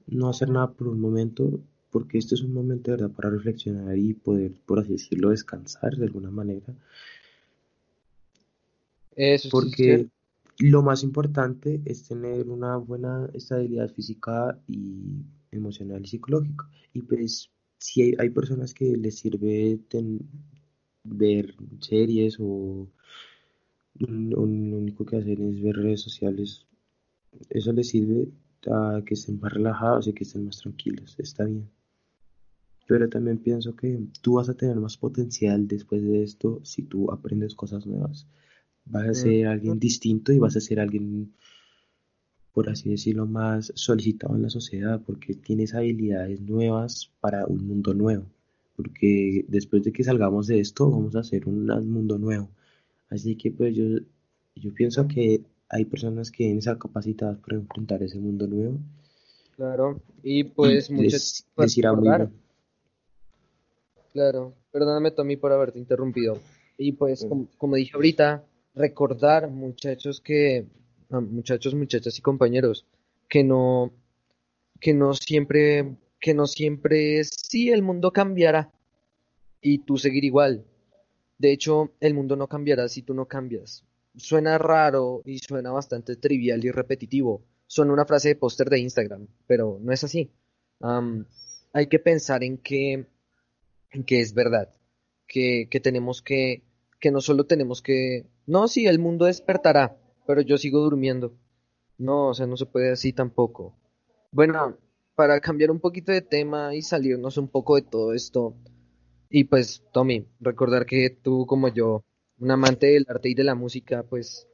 no 0.08 0.30
hacer 0.30 0.50
nada 0.50 0.72
por 0.72 0.88
un 0.88 1.02
momento, 1.02 1.60
porque 1.94 2.18
este 2.18 2.34
es 2.34 2.42
un 2.42 2.54
momento 2.54 2.90
de 2.90 2.98
verdad 2.98 3.16
para 3.16 3.30
reflexionar 3.30 3.96
y 3.96 4.16
poder, 4.16 4.52
por 4.66 4.80
así 4.80 4.94
decirlo, 4.94 5.30
descansar 5.30 5.96
de 5.96 6.08
alguna 6.08 6.32
manera. 6.32 6.74
Eso 9.16 9.48
porque 9.52 10.10
lo 10.58 10.82
más 10.82 11.04
importante 11.04 11.82
es 11.86 12.08
tener 12.08 12.50
una 12.50 12.78
buena 12.78 13.30
estabilidad 13.34 13.90
física 13.90 14.60
y 14.68 15.22
emocional 15.52 16.02
y 16.04 16.08
psicológica. 16.08 16.68
Y 16.94 17.04
pues 17.04 17.52
si 17.78 18.16
hay, 18.18 18.30
personas 18.32 18.74
que 18.74 18.98
les 18.98 19.20
sirve 19.20 19.80
ver 21.04 21.56
series 21.80 22.38
o 22.40 22.88
lo 24.00 24.42
único 24.42 25.06
que 25.06 25.18
hacen 25.18 25.48
es 25.48 25.62
ver 25.62 25.76
redes 25.76 26.02
sociales, 26.02 26.66
eso 27.52 27.72
les 27.72 27.90
sirve 27.90 28.30
a 28.66 29.04
que 29.06 29.14
estén 29.14 29.40
más 29.40 29.54
relajados 29.54 30.08
y 30.08 30.14
que 30.14 30.24
estén 30.24 30.46
más 30.46 30.58
tranquilos, 30.58 31.16
está 31.20 31.44
bien. 31.46 31.70
Pero 32.88 33.10
también 33.10 33.38
pienso 33.38 33.76
que 33.76 34.00
tú 34.22 34.34
vas 34.36 34.50
a 34.50 34.56
tener 34.56 34.76
más 34.76 34.98
potencial 34.98 35.68
después 35.68 36.04
de 36.04 36.24
esto 36.24 36.60
si 36.64 36.84
tú 36.84 37.12
aprendes 37.12 37.56
cosas 37.56 37.86
nuevas 37.86 38.28
vas 38.86 39.08
a 39.08 39.14
ser 39.14 39.48
alguien 39.48 39.80
distinto 39.80 40.32
y 40.32 40.40
vas 40.40 40.56
a 40.56 40.62
ser 40.62 40.80
alguien, 40.80 41.34
por 42.54 42.70
así 42.70 42.90
decirlo, 42.90 43.26
más 43.26 43.72
solicitado 43.76 44.36
en 44.36 44.44
la 44.44 44.50
sociedad 44.50 45.02
porque 45.06 45.34
tienes 45.34 45.74
habilidades 45.74 46.42
nuevas 46.42 47.12
para 47.20 47.46
un 47.46 47.68
mundo 47.68 47.94
nuevo. 47.94 48.26
Porque 48.76 49.46
después 49.48 49.84
de 49.84 49.92
que 49.92 50.04
salgamos 50.04 50.48
de 50.48 50.60
esto, 50.60 50.90
vamos 50.90 51.16
a 51.16 51.20
hacer 51.20 51.48
un 51.48 51.68
mundo 51.92 52.18
nuevo. 52.18 52.50
Así 53.10 53.36
que 53.36 53.52
pues 53.52 53.76
yo, 53.76 54.00
yo 54.56 54.74
pienso 54.74 55.08
que 55.08 55.42
hay 55.70 55.86
personas 55.86 56.32
que 56.32 56.46
deben 56.46 56.60
estar 56.60 56.78
capacitadas 56.78 57.38
para 57.38 57.58
enfrentar 57.58 58.02
ese 58.02 58.20
mundo 58.20 58.48
nuevo. 58.48 58.80
Claro, 59.56 60.02
y 60.24 60.44
pues 60.44 60.90
muchas 60.90 61.46
les, 61.58 61.78
irá 61.78 61.94
muy 61.94 62.10
bien. 62.10 62.32
Claro, 64.14 64.54
perdóname 64.72 65.12
Tommy 65.12 65.38
por 65.38 65.52
haberte 65.52 65.80
interrumpido. 65.80 66.40
Y 66.78 66.94
pues 66.94 67.28
como 67.58 67.76
dije 67.76 67.92
ahorita, 67.96 68.46
recordar, 68.76 69.50
muchachos, 69.50 70.22
que, 70.22 70.68
muchachos, 71.10 71.74
muchachas 71.76 72.18
y 72.18 72.22
compañeros, 72.22 72.86
que 73.28 73.44
no, 73.44 73.92
que 74.80 74.94
no 74.94 75.14
siempre, 75.14 75.96
que 76.20 76.34
no 76.34 76.48
siempre 76.48 77.20
es, 77.20 77.32
sí, 77.48 77.72
el 77.72 77.82
mundo 77.82 78.12
cambiará 78.12 78.72
y 79.62 79.80
tú 79.80 79.98
seguir 79.98 80.24
igual. 80.24 80.64
De 81.38 81.52
hecho, 81.52 81.92
el 82.00 82.14
mundo 82.14 82.36
no 82.36 82.48
cambiará 82.48 82.88
si 82.88 83.02
tú 83.02 83.14
no 83.14 83.26
cambias. 83.26 83.84
Suena 84.16 84.58
raro 84.58 85.22
y 85.26 85.40
suena 85.40 85.72
bastante 85.72 86.16
trivial 86.18 86.64
y 86.64 86.72
repetitivo. 86.72 87.44
Suena 87.66 87.94
una 87.94 88.06
frase 88.06 88.30
de 88.30 88.36
póster 88.36 88.70
de 88.70 88.80
Instagram, 88.80 89.28
pero 89.48 89.80
no 89.82 89.92
es 89.92 90.04
así. 90.04 90.30
hay 91.74 91.88
que 91.88 92.00
pensar 92.00 92.44
en 92.44 92.58
que, 92.60 93.08
que 94.06 94.20
es 94.20 94.34
verdad, 94.34 94.74
que, 95.28 95.68
que 95.70 95.80
tenemos 95.80 96.22
que, 96.22 96.64
que 97.00 97.12
no 97.12 97.22
solo 97.22 97.46
tenemos 97.46 97.82
que 97.82 98.26
no, 98.46 98.68
sí, 98.68 98.88
el 98.88 99.00
mundo 99.00 99.26
despertará, 99.26 99.98
pero 100.28 100.42
yo 100.42 100.58
sigo 100.58 100.80
durmiendo. 100.82 101.34
No, 101.98 102.30
o 102.30 102.34
sea, 102.34 102.46
no 102.46 102.58
se 102.58 102.66
puede 102.66 102.92
así 102.92 103.14
tampoco. 103.14 103.78
Bueno, 104.32 104.78
para 105.16 105.40
cambiar 105.40 105.72
un 105.72 105.80
poquito 105.80 106.12
de 106.12 106.22
tema 106.22 106.76
y 106.76 106.82
salirnos 106.82 107.38
un 107.38 107.48
poco 107.48 107.76
de 107.76 107.84
todo 107.84 108.14
esto. 108.14 108.56
Y 109.30 109.46
pues, 109.46 109.84
Tommy, 109.94 110.28
recordar 110.42 110.86
que 110.86 111.10
tú 111.10 111.46
como 111.46 111.70
yo, 111.70 112.04
un 112.38 112.52
amante 112.52 112.88
del 112.88 113.06
arte 113.08 113.30
y 113.30 113.34
de 113.34 113.44
la 113.46 113.56
música, 113.56 114.04
pues 114.04 114.48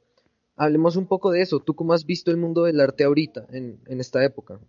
hablemos 0.56 0.94
un 0.96 1.06
poco 1.08 1.32
de 1.32 1.42
eso. 1.42 1.58
¿Tú 1.60 1.74
cómo 1.74 1.92
has 1.92 2.06
visto 2.06 2.30
el 2.30 2.36
mundo 2.36 2.64
del 2.64 2.80
arte 2.80 3.04
ahorita, 3.04 3.46
en, 3.50 3.80
en 3.86 4.00
esta 4.00 4.24
época? 4.24 4.60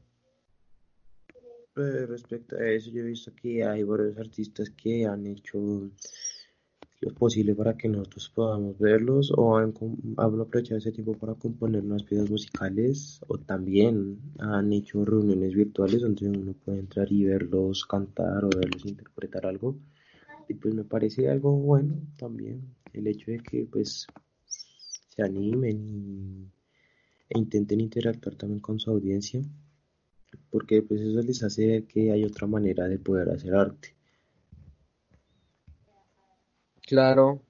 Respecto 2.08 2.56
a 2.58 2.68
eso, 2.68 2.92
yo 2.92 3.02
he 3.02 3.08
visto 3.08 3.32
que 3.36 3.64
hay 3.64 3.84
varios 3.84 4.18
artistas 4.18 4.70
que 4.70 5.06
han 5.06 5.26
hecho 5.28 5.92
lo 7.02 7.14
posible 7.16 7.56
para 7.56 7.76
que 7.76 7.88
nosotros 7.88 8.30
podamos 8.30 8.78
verlos 8.78 9.34
o 9.36 9.58
han, 9.58 9.74
aprovechado 10.18 10.78
ese 10.78 10.92
tiempo 10.92 11.14
para 11.18 11.34
componer 11.34 11.84
unas 11.84 12.04
piezas 12.04 12.30
musicales 12.30 13.20
o 13.28 13.40
también 13.40 14.20
han 14.38 14.72
hecho 14.72 15.04
reuniones 15.04 15.56
virtuales 15.56 16.02
donde 16.02 16.30
uno 16.30 16.54
puede 16.54 16.80
entrar 16.80 17.12
y 17.12 17.26
verlos 17.26 17.86
cantar 17.86 18.46
o 18.46 18.50
verlos 18.50 18.86
interpretar 18.86 19.48
algo. 19.48 19.76
Y 20.48 20.54
pues 20.54 20.76
me 20.76 20.84
parece 20.84 21.28
algo 21.30 21.56
bueno 21.56 21.96
también 22.18 22.62
el 22.94 23.08
hecho 23.08 23.32
de 23.32 23.40
que 23.40 23.66
pues 23.66 24.06
se 24.46 25.24
animen 25.24 26.52
e 27.30 27.40
intenten 27.40 27.82
interactuar 27.82 28.36
también 28.36 28.60
con 28.60 28.80
su 28.80 28.92
audiencia 28.92 29.42
porque 30.50 30.82
pues 30.82 31.02
eso 31.02 31.22
les 31.22 31.44
hace 31.44 31.68
ver 31.68 31.84
que 31.86 32.12
hay 32.12 32.24
otra 32.24 32.48
manera 32.48 32.88
de 32.88 33.00
poder 33.00 33.30
hacer 33.30 33.56
arte. 33.56 33.96
Claro. 36.88 37.42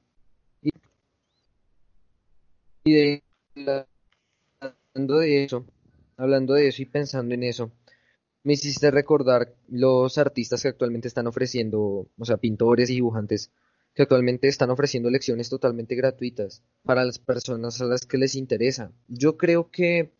Y, 2.83 2.93
de, 2.93 3.23
hablando 4.59 5.19
de 5.19 5.43
eso, 5.43 5.65
hablando 6.17 6.53
de 6.53 6.67
eso 6.67 6.81
y 6.81 6.85
pensando 6.85 7.33
en 7.33 7.43
eso, 7.43 7.71
me 8.43 8.53
hiciste 8.53 8.91
recordar 8.91 9.53
los 9.67 10.17
artistas 10.17 10.61
que 10.61 10.67
actualmente 10.67 11.07
están 11.07 11.27
ofreciendo, 11.27 12.07
o 12.17 12.25
sea, 12.25 12.37
pintores 12.37 12.89
y 12.89 12.95
dibujantes 12.95 13.51
que 13.93 14.03
actualmente 14.03 14.47
están 14.47 14.69
ofreciendo 14.69 15.09
lecciones 15.09 15.49
totalmente 15.49 15.95
gratuitas 15.95 16.63
para 16.83 17.03
las 17.03 17.19
personas 17.19 17.81
a 17.81 17.85
las 17.85 18.05
que 18.05 18.17
les 18.17 18.35
interesa. 18.35 18.91
Yo 19.07 19.37
creo 19.37 19.69
que 19.69 20.11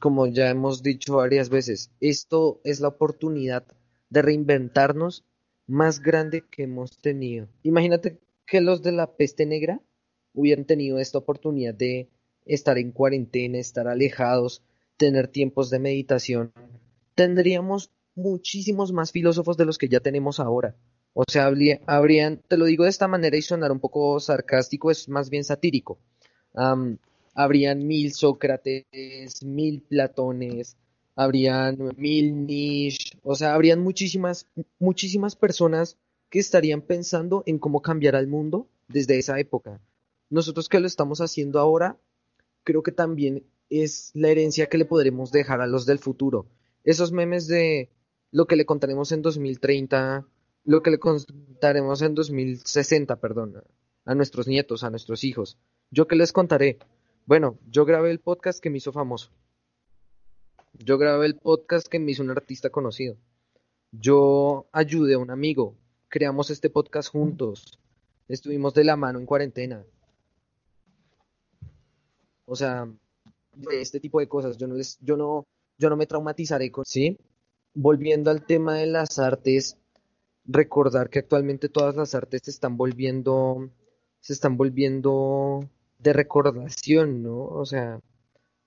como 0.00 0.26
ya 0.26 0.50
hemos 0.50 0.82
dicho 0.82 1.16
varias 1.16 1.48
veces, 1.48 1.90
esto 2.00 2.60
es 2.64 2.80
la 2.80 2.88
oportunidad 2.88 3.64
de 4.10 4.22
reinventarnos 4.22 5.24
más 5.66 6.00
grande 6.00 6.44
que 6.50 6.64
hemos 6.64 6.98
tenido. 6.98 7.48
Imagínate 7.62 8.18
que 8.46 8.60
los 8.60 8.82
de 8.82 8.92
la 8.92 9.16
peste 9.16 9.46
negra 9.46 9.80
hubieran 10.34 10.64
tenido 10.64 10.98
esta 10.98 11.18
oportunidad 11.18 11.74
de 11.74 12.08
estar 12.44 12.76
en 12.78 12.92
cuarentena, 12.92 13.58
estar 13.58 13.88
alejados, 13.88 14.62
tener 14.96 15.28
tiempos 15.28 15.70
de 15.70 15.78
meditación. 15.78 16.52
Tendríamos 17.14 17.90
muchísimos 18.14 18.92
más 18.92 19.12
filósofos 19.12 19.56
de 19.56 19.64
los 19.64 19.78
que 19.78 19.88
ya 19.88 20.00
tenemos 20.00 20.40
ahora. 20.40 20.76
O 21.14 21.24
sea, 21.28 21.50
habrían, 21.86 22.42
te 22.48 22.56
lo 22.56 22.64
digo 22.66 22.84
de 22.84 22.90
esta 22.90 23.08
manera 23.08 23.36
y 23.36 23.42
sonar 23.42 23.70
un 23.70 23.80
poco 23.80 24.18
sarcástico, 24.20 24.90
es 24.90 25.08
más 25.08 25.30
bien 25.30 25.44
satírico 25.44 25.98
habrían 27.34 27.86
mil 27.86 28.12
Sócrates, 28.12 29.42
mil 29.42 29.82
Platones, 29.82 30.76
habrían 31.16 31.78
mil 31.96 32.46
Nietzsche, 32.46 33.18
o 33.22 33.34
sea, 33.34 33.54
habrían 33.54 33.80
muchísimas, 33.80 34.46
muchísimas 34.78 35.36
personas 35.36 35.96
que 36.30 36.38
estarían 36.38 36.82
pensando 36.82 37.42
en 37.46 37.58
cómo 37.58 37.82
cambiar 37.82 38.16
al 38.16 38.26
mundo 38.26 38.68
desde 38.88 39.18
esa 39.18 39.38
época. 39.38 39.80
Nosotros 40.30 40.68
que 40.68 40.80
lo 40.80 40.86
estamos 40.86 41.20
haciendo 41.20 41.60
ahora, 41.60 41.98
creo 42.64 42.82
que 42.82 42.92
también 42.92 43.44
es 43.70 44.10
la 44.14 44.30
herencia 44.30 44.66
que 44.66 44.78
le 44.78 44.84
podremos 44.84 45.32
dejar 45.32 45.60
a 45.60 45.66
los 45.66 45.86
del 45.86 45.98
futuro. 45.98 46.46
Esos 46.82 47.12
memes 47.12 47.46
de 47.46 47.90
lo 48.30 48.46
que 48.46 48.56
le 48.56 48.66
contaremos 48.66 49.12
en 49.12 49.22
2030, 49.22 50.26
lo 50.64 50.82
que 50.82 50.90
le 50.90 50.98
contaremos 50.98 52.02
en 52.02 52.14
2060, 52.14 53.16
perdón, 53.20 53.62
a 54.04 54.14
nuestros 54.14 54.48
nietos, 54.48 54.82
a 54.84 54.90
nuestros 54.90 55.24
hijos. 55.24 55.58
Yo 55.90 56.08
que 56.08 56.16
les 56.16 56.32
contaré, 56.32 56.78
bueno, 57.26 57.58
yo 57.70 57.84
grabé 57.84 58.10
el 58.10 58.20
podcast 58.20 58.60
que 58.60 58.70
me 58.70 58.78
hizo 58.78 58.92
famoso. 58.92 59.30
Yo 60.74 60.98
grabé 60.98 61.26
el 61.26 61.36
podcast 61.36 61.86
que 61.86 61.98
me 61.98 62.10
hizo 62.12 62.22
un 62.22 62.30
artista 62.30 62.70
conocido. 62.70 63.16
Yo 63.92 64.66
ayudé 64.72 65.14
a 65.14 65.18
un 65.18 65.30
amigo. 65.30 65.76
Creamos 66.08 66.50
este 66.50 66.68
podcast 66.68 67.10
juntos. 67.10 67.78
Estuvimos 68.28 68.74
de 68.74 68.84
la 68.84 68.96
mano 68.96 69.18
en 69.18 69.26
cuarentena. 69.26 69.84
O 72.44 72.56
sea, 72.56 72.88
este 73.70 74.00
tipo 74.00 74.20
de 74.20 74.28
cosas. 74.28 74.58
Yo 74.58 74.66
no 74.66 74.74
les, 74.74 74.98
yo 75.00 75.16
no, 75.16 75.46
yo 75.78 75.88
no 75.88 75.96
me 75.96 76.06
traumatizaré 76.06 76.70
con, 76.70 76.84
¿sí? 76.84 77.16
Volviendo 77.72 78.30
al 78.30 78.44
tema 78.44 78.76
de 78.76 78.86
las 78.86 79.18
artes, 79.18 79.78
recordar 80.44 81.08
que 81.08 81.20
actualmente 81.20 81.68
todas 81.68 81.96
las 81.96 82.14
artes 82.14 82.42
se 82.44 82.50
están 82.50 82.76
volviendo, 82.76 83.70
se 84.20 84.32
están 84.32 84.56
volviendo 84.56 85.70
de 86.04 86.12
recordación, 86.12 87.22
¿no? 87.22 87.46
O 87.46 87.64
sea, 87.64 88.00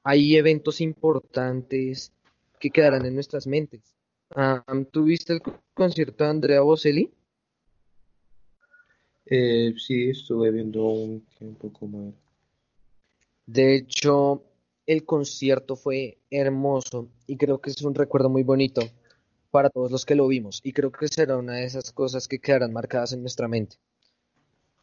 hay 0.03 0.35
eventos 0.35 0.81
importantes 0.81 2.11
que 2.59 2.71
quedarán 2.71 3.05
en 3.05 3.13
nuestras 3.13 3.45
mentes. 3.47 3.95
¿Tuviste 4.91 5.33
el 5.33 5.41
concierto 5.73 6.23
de 6.23 6.29
Andrea 6.29 6.61
Bocelli? 6.61 7.11
Eh, 9.27 9.73
sí, 9.77 10.09
estuve 10.09 10.51
viendo 10.51 10.85
un 10.85 11.21
tiempo 11.37 11.71
como 11.71 12.13
De 13.45 13.75
hecho, 13.75 14.43
el 14.85 15.05
concierto 15.05 15.75
fue 15.75 16.17
hermoso 16.31 17.09
y 17.27 17.37
creo 17.37 17.59
que 17.61 17.69
es 17.69 17.81
un 17.83 17.93
recuerdo 17.93 18.29
muy 18.29 18.43
bonito 18.43 18.81
para 19.51 19.69
todos 19.69 19.91
los 19.91 20.05
que 20.05 20.15
lo 20.15 20.27
vimos 20.27 20.61
y 20.63 20.71
creo 20.73 20.91
que 20.91 21.07
será 21.07 21.37
una 21.37 21.55
de 21.55 21.65
esas 21.65 21.91
cosas 21.91 22.27
que 22.27 22.39
quedarán 22.39 22.73
marcadas 22.73 23.13
en 23.13 23.21
nuestra 23.21 23.47
mente. 23.47 23.75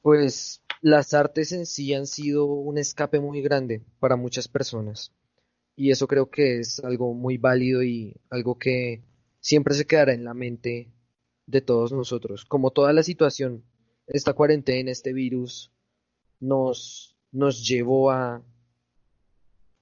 Pues 0.02 0.63
las 0.84 1.14
artes 1.14 1.50
en 1.52 1.64
sí 1.64 1.94
han 1.94 2.06
sido 2.06 2.44
un 2.44 2.76
escape 2.76 3.18
muy 3.18 3.40
grande 3.40 3.80
para 4.00 4.16
muchas 4.16 4.48
personas. 4.48 5.12
Y 5.76 5.90
eso 5.90 6.06
creo 6.06 6.28
que 6.28 6.58
es 6.60 6.78
algo 6.84 7.14
muy 7.14 7.38
válido 7.38 7.82
y 7.82 8.20
algo 8.28 8.58
que 8.58 9.02
siempre 9.40 9.72
se 9.72 9.86
quedará 9.86 10.12
en 10.12 10.24
la 10.24 10.34
mente 10.34 10.92
de 11.46 11.62
todos 11.62 11.90
nosotros. 11.92 12.44
Como 12.44 12.70
toda 12.70 12.92
la 12.92 13.02
situación, 13.02 13.64
esta 14.06 14.34
cuarentena, 14.34 14.90
este 14.90 15.14
virus, 15.14 15.72
nos, 16.38 17.16
nos 17.32 17.66
llevó 17.66 18.10
a, 18.10 18.42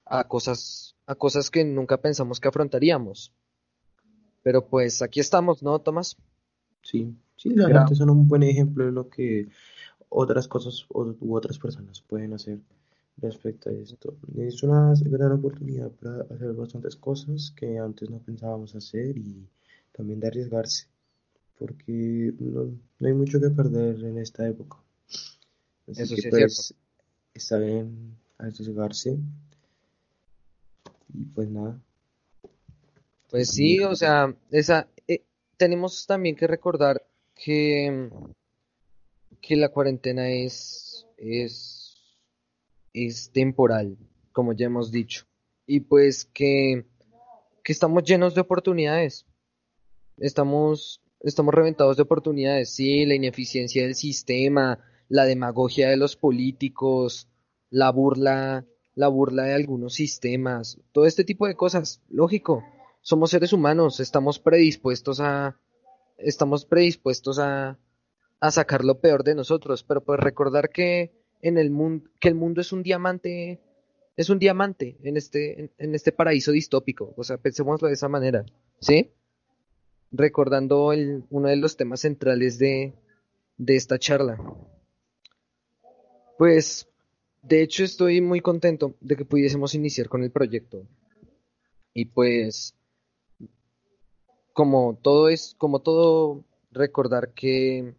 a 0.05 0.27
cosas, 0.29 0.95
a 1.05 1.15
cosas 1.15 1.51
que 1.51 1.65
nunca 1.65 1.97
pensamos 1.97 2.39
que 2.39 2.47
afrontaríamos. 2.47 3.33
Pero 4.41 4.69
pues 4.69 5.01
aquí 5.01 5.19
estamos, 5.19 5.63
¿no, 5.63 5.79
Tomás? 5.79 6.15
Sí, 6.81 7.13
sí, 7.35 7.49
las 7.49 7.73
artes 7.73 7.97
son 7.97 8.09
un 8.09 8.25
buen 8.25 8.43
ejemplo 8.43 8.85
de 8.85 8.93
lo 8.93 9.09
que 9.09 9.49
otras 10.13 10.47
cosas 10.47 10.85
u 10.89 11.35
otras 11.35 11.57
personas 11.59 12.01
pueden 12.01 12.33
hacer 12.33 12.59
respecto 13.17 13.69
a 13.69 13.73
esto. 13.73 14.15
Es 14.37 14.63
una 14.63 14.93
gran 15.05 15.33
oportunidad 15.33 15.91
para 15.91 16.21
hacer 16.33 16.53
bastantes 16.53 16.95
cosas 16.95 17.53
que 17.55 17.77
antes 17.77 18.09
no 18.09 18.19
pensábamos 18.19 18.75
hacer 18.75 19.17
y 19.17 19.47
también 19.91 20.19
de 20.19 20.27
arriesgarse, 20.27 20.87
porque 21.57 22.33
no, 22.39 22.71
hay 23.01 23.13
mucho 23.13 23.39
que 23.39 23.49
perder 23.49 24.03
en 24.03 24.17
esta 24.17 24.47
época. 24.47 24.77
Así 25.89 26.15
que 26.15 26.29
pues 26.29 26.73
está 27.33 27.57
bien 27.57 28.15
arriesgarse 28.37 29.17
y 31.13 31.25
pues 31.25 31.49
nada. 31.49 31.79
Pues 33.29 33.49
sí, 33.49 33.79
o 33.79 33.95
sea, 33.95 34.33
esa 34.51 34.87
eh, 35.07 35.23
tenemos 35.57 36.05
también 36.05 36.35
que 36.35 36.47
recordar 36.47 37.03
que 37.35 38.09
que 39.43 39.57
la 39.57 39.69
cuarentena 39.69 40.29
es, 40.29 41.05
es, 41.17 41.97
es 42.93 43.29
temporal, 43.31 43.97
como 44.31 44.53
ya 44.53 44.67
hemos 44.67 44.89
dicho. 44.89 45.25
Y 45.67 45.81
pues 45.81 46.25
que, 46.25 46.85
que 47.61 47.73
estamos 47.73 48.03
llenos 48.03 48.33
de 48.35 48.41
oportunidades. 48.41 49.25
Estamos, 50.17 51.01
estamos 51.19 51.53
reventados 51.53 51.97
de 51.97 52.03
oportunidades. 52.03 52.69
Sí, 52.69 53.05
la 53.05 53.15
ineficiencia 53.15 53.83
del 53.83 53.95
sistema, 53.95 54.79
la 55.09 55.25
demagogia 55.25 55.89
de 55.89 55.97
los 55.97 56.15
políticos, 56.15 57.27
la 57.69 57.91
burla, 57.91 58.65
la 58.95 59.09
burla 59.09 59.43
de 59.43 59.55
algunos 59.55 59.95
sistemas, 59.95 60.79
todo 60.93 61.05
este 61.05 61.25
tipo 61.25 61.47
de 61.47 61.55
cosas. 61.55 62.01
Lógico, 62.07 62.63
somos 63.01 63.31
seres 63.31 63.51
humanos, 63.51 63.99
estamos 63.99 64.39
predispuestos 64.39 65.19
a, 65.19 65.59
estamos 66.17 66.63
predispuestos 66.63 67.39
a, 67.39 67.77
a 68.43 68.51
sacar 68.51 68.83
lo 68.83 68.99
peor 68.99 69.23
de 69.23 69.35
nosotros, 69.35 69.85
pero 69.85 70.03
pues 70.03 70.19
recordar 70.19 70.69
que 70.69 71.13
en 71.41 71.57
el 71.57 71.71
mundo, 71.71 72.09
que 72.19 72.27
el 72.27 72.35
mundo 72.35 72.59
es 72.59 72.73
un 72.73 72.83
diamante, 72.83 73.61
es 74.17 74.29
un 74.29 74.37
diamante 74.37 74.97
en 75.01 75.15
este, 75.15 75.71
en, 75.77 75.95
este 75.95 76.11
paraíso 76.11 76.51
distópico, 76.51 77.13
o 77.15 77.23
sea, 77.23 77.37
pensémoslo 77.37 77.87
de 77.87 77.93
esa 77.93 78.09
manera, 78.09 78.45
¿sí? 78.81 79.11
Recordando 80.11 80.91
el, 80.91 81.23
uno 81.29 81.47
de 81.47 81.55
los 81.55 81.77
temas 81.77 82.01
centrales 82.01 82.59
de, 82.59 82.93
de 83.55 83.75
esta 83.77 83.97
charla. 83.97 84.37
Pues, 86.37 86.89
de 87.43 87.61
hecho, 87.61 87.85
estoy 87.85 88.19
muy 88.19 88.41
contento 88.41 88.97
de 88.99 89.15
que 89.15 89.23
pudiésemos 89.23 89.73
iniciar 89.73 90.09
con 90.09 90.21
el 90.21 90.31
proyecto. 90.31 90.85
Y 91.93 92.07
pues, 92.07 92.75
como 94.51 94.99
todo 95.01 95.29
es, 95.29 95.55
como 95.57 95.79
todo, 95.79 96.43
recordar 96.73 97.33
que, 97.33 97.95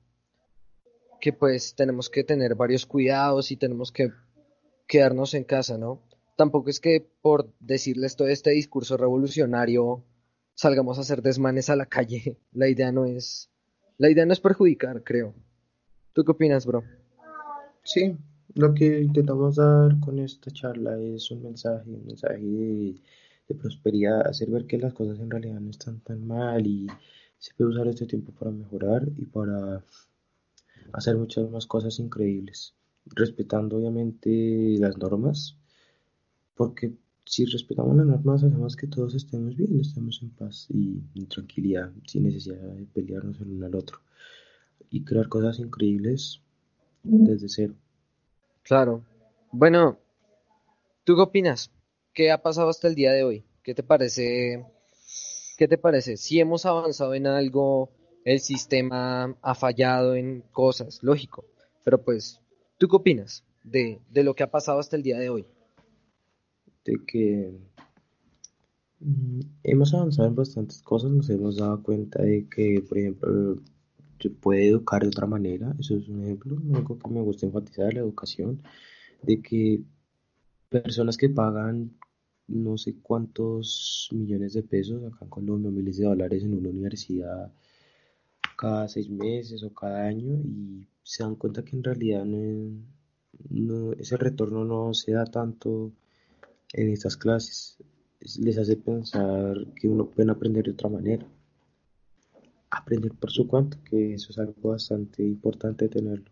que 1.24 1.32
pues 1.32 1.74
tenemos 1.74 2.10
que 2.10 2.22
tener 2.22 2.54
varios 2.54 2.84
cuidados 2.84 3.50
y 3.50 3.56
tenemos 3.56 3.90
que 3.90 4.12
quedarnos 4.86 5.32
en 5.32 5.44
casa, 5.44 5.78
¿no? 5.78 6.02
Tampoco 6.36 6.68
es 6.68 6.80
que 6.80 7.08
por 7.22 7.50
decirles 7.60 8.14
todo 8.14 8.28
este 8.28 8.50
discurso 8.50 8.98
revolucionario 8.98 10.04
salgamos 10.52 10.98
a 10.98 11.00
hacer 11.00 11.22
desmanes 11.22 11.70
a 11.70 11.76
la 11.76 11.86
calle. 11.86 12.36
La 12.52 12.68
idea 12.68 12.92
no 12.92 13.06
es, 13.06 13.48
la 13.96 14.10
idea 14.10 14.26
no 14.26 14.34
es 14.34 14.40
perjudicar, 14.40 15.02
creo. 15.02 15.32
¿Tú 16.12 16.24
qué 16.24 16.32
opinas, 16.32 16.66
bro? 16.66 16.84
Sí, 17.84 18.18
lo 18.52 18.74
que 18.74 19.00
intentamos 19.00 19.56
dar 19.56 19.98
con 20.00 20.18
esta 20.18 20.50
charla 20.50 20.98
es 21.00 21.30
un 21.30 21.42
mensaje, 21.42 21.88
un 21.88 22.04
mensaje 22.04 22.38
de, 23.48 23.54
prosperidad, 23.54 24.26
hacer 24.26 24.50
ver 24.50 24.66
que 24.66 24.76
las 24.76 24.92
cosas 24.92 25.18
en 25.20 25.30
realidad 25.30 25.58
no 25.58 25.70
están 25.70 26.00
tan 26.00 26.26
mal 26.26 26.66
y 26.66 26.86
se 27.38 27.54
puede 27.54 27.70
usar 27.70 27.86
este 27.88 28.04
tiempo 28.04 28.30
para 28.32 28.50
mejorar 28.50 29.08
y 29.16 29.24
para 29.24 29.82
hacer 30.92 31.16
muchas 31.16 31.50
más 31.50 31.66
cosas 31.66 31.98
increíbles, 31.98 32.74
respetando 33.06 33.76
obviamente 33.76 34.76
las 34.78 34.96
normas, 34.98 35.56
porque 36.54 36.92
si 37.24 37.46
respetamos 37.46 37.96
las 37.96 38.06
normas 38.06 38.44
hacemos 38.44 38.76
que 38.76 38.86
todos 38.86 39.14
estemos 39.14 39.56
bien, 39.56 39.80
estemos 39.80 40.20
en 40.22 40.30
paz 40.30 40.66
y 40.70 41.02
en 41.14 41.26
tranquilidad, 41.26 41.90
sin 42.06 42.24
necesidad 42.24 42.58
de 42.58 42.86
pelearnos 42.86 43.40
el 43.40 43.50
uno 43.50 43.66
al 43.66 43.74
otro 43.74 43.98
y 44.90 45.04
crear 45.04 45.28
cosas 45.28 45.58
increíbles 45.58 46.40
desde 47.02 47.48
cero. 47.48 47.74
Claro. 48.62 49.04
Bueno, 49.52 49.98
¿tú 51.04 51.16
qué 51.16 51.22
opinas? 51.22 51.70
¿Qué 52.12 52.30
ha 52.30 52.42
pasado 52.42 52.68
hasta 52.68 52.88
el 52.88 52.94
día 52.94 53.12
de 53.12 53.24
hoy? 53.24 53.44
¿Qué 53.62 53.74
te 53.74 53.82
parece? 53.82 54.64
¿Qué 55.56 55.68
te 55.68 55.78
parece? 55.78 56.16
Si 56.16 56.40
hemos 56.40 56.66
avanzado 56.66 57.14
en 57.14 57.26
algo, 57.26 57.90
el 58.24 58.40
sistema 58.40 59.36
ha 59.42 59.54
fallado 59.54 60.14
en 60.14 60.42
cosas, 60.52 61.02
lógico. 61.02 61.44
Pero 61.84 62.02
pues, 62.02 62.40
¿tú 62.78 62.88
qué 62.88 62.96
opinas 62.96 63.44
de, 63.62 64.00
de 64.10 64.24
lo 64.24 64.34
que 64.34 64.42
ha 64.42 64.50
pasado 64.50 64.78
hasta 64.78 64.96
el 64.96 65.02
día 65.02 65.18
de 65.18 65.28
hoy? 65.28 65.46
De 66.84 66.98
que 67.06 67.52
mm, 69.00 69.40
hemos 69.62 69.92
avanzado 69.92 70.28
en 70.28 70.34
bastantes 70.34 70.82
cosas, 70.82 71.10
nos 71.10 71.28
hemos 71.28 71.56
dado 71.56 71.82
cuenta 71.82 72.22
de 72.22 72.48
que, 72.48 72.82
por 72.88 72.98
ejemplo, 72.98 73.58
se 74.18 74.30
puede 74.30 74.68
educar 74.68 75.02
de 75.02 75.08
otra 75.08 75.26
manera, 75.26 75.74
eso 75.78 75.96
es 75.96 76.08
un 76.08 76.22
ejemplo, 76.22 76.56
algo 76.74 76.98
que 76.98 77.10
me 77.10 77.20
gusta 77.20 77.46
enfatizar, 77.46 77.92
la 77.92 78.00
educación, 78.00 78.62
de 79.22 79.42
que 79.42 79.82
personas 80.70 81.16
que 81.18 81.28
pagan 81.28 81.92
no 82.46 82.76
sé 82.76 82.96
cuántos 83.02 84.08
millones 84.12 84.54
de 84.54 84.62
pesos 84.62 85.02
acá 85.04 85.24
en 85.24 85.30
Colombia, 85.30 85.70
miles 85.70 85.98
de 85.98 86.04
dólares 86.04 86.42
en 86.42 86.54
una 86.54 86.68
universidad 86.68 87.52
cada 88.64 88.88
seis 88.88 89.08
meses 89.10 89.62
o 89.62 89.70
cada 89.74 90.06
año 90.06 90.34
y 90.42 90.86
se 91.02 91.22
dan 91.22 91.36
cuenta 91.36 91.64
que 91.64 91.76
en 91.76 91.84
realidad 91.84 92.24
no, 92.24 93.92
ese 93.92 94.16
retorno 94.16 94.64
no 94.64 94.94
se 94.94 95.12
da 95.12 95.26
tanto 95.26 95.92
en 96.72 96.88
estas 96.90 97.16
clases. 97.16 97.76
Les 98.38 98.56
hace 98.56 98.76
pensar 98.76 99.54
que 99.76 99.86
uno 99.88 100.06
puede 100.06 100.30
aprender 100.30 100.64
de 100.64 100.72
otra 100.72 100.88
manera 100.88 101.26
aprender 102.70 103.12
por 103.12 103.30
su 103.30 103.46
cuenta, 103.46 103.78
que 103.88 104.14
eso 104.14 104.30
es 104.30 104.38
algo 104.38 104.70
bastante 104.70 105.22
importante 105.22 105.88
tenerlo. 105.88 106.30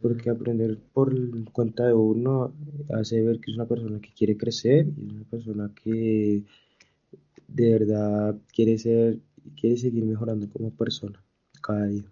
Porque 0.00 0.30
aprender 0.30 0.78
por 0.92 1.10
cuenta 1.52 1.86
de 1.86 1.94
uno 1.94 2.52
hace 2.90 3.22
ver 3.22 3.40
que 3.40 3.50
es 3.50 3.56
una 3.56 3.66
persona 3.66 3.98
que 4.00 4.12
quiere 4.12 4.36
crecer 4.36 4.86
y 4.96 5.14
una 5.14 5.24
persona 5.24 5.72
que 5.74 6.44
de 7.48 7.70
verdad 7.72 8.36
quiere 8.54 8.78
ser, 8.78 9.18
quiere 9.58 9.76
seguir 9.76 10.04
mejorando 10.04 10.48
como 10.50 10.70
persona 10.70 11.22
cada 11.60 11.86
día. 11.86 12.04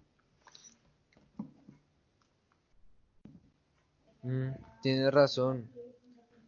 Mm, 4.23 4.51
tienes 4.81 5.13
razón. 5.13 5.69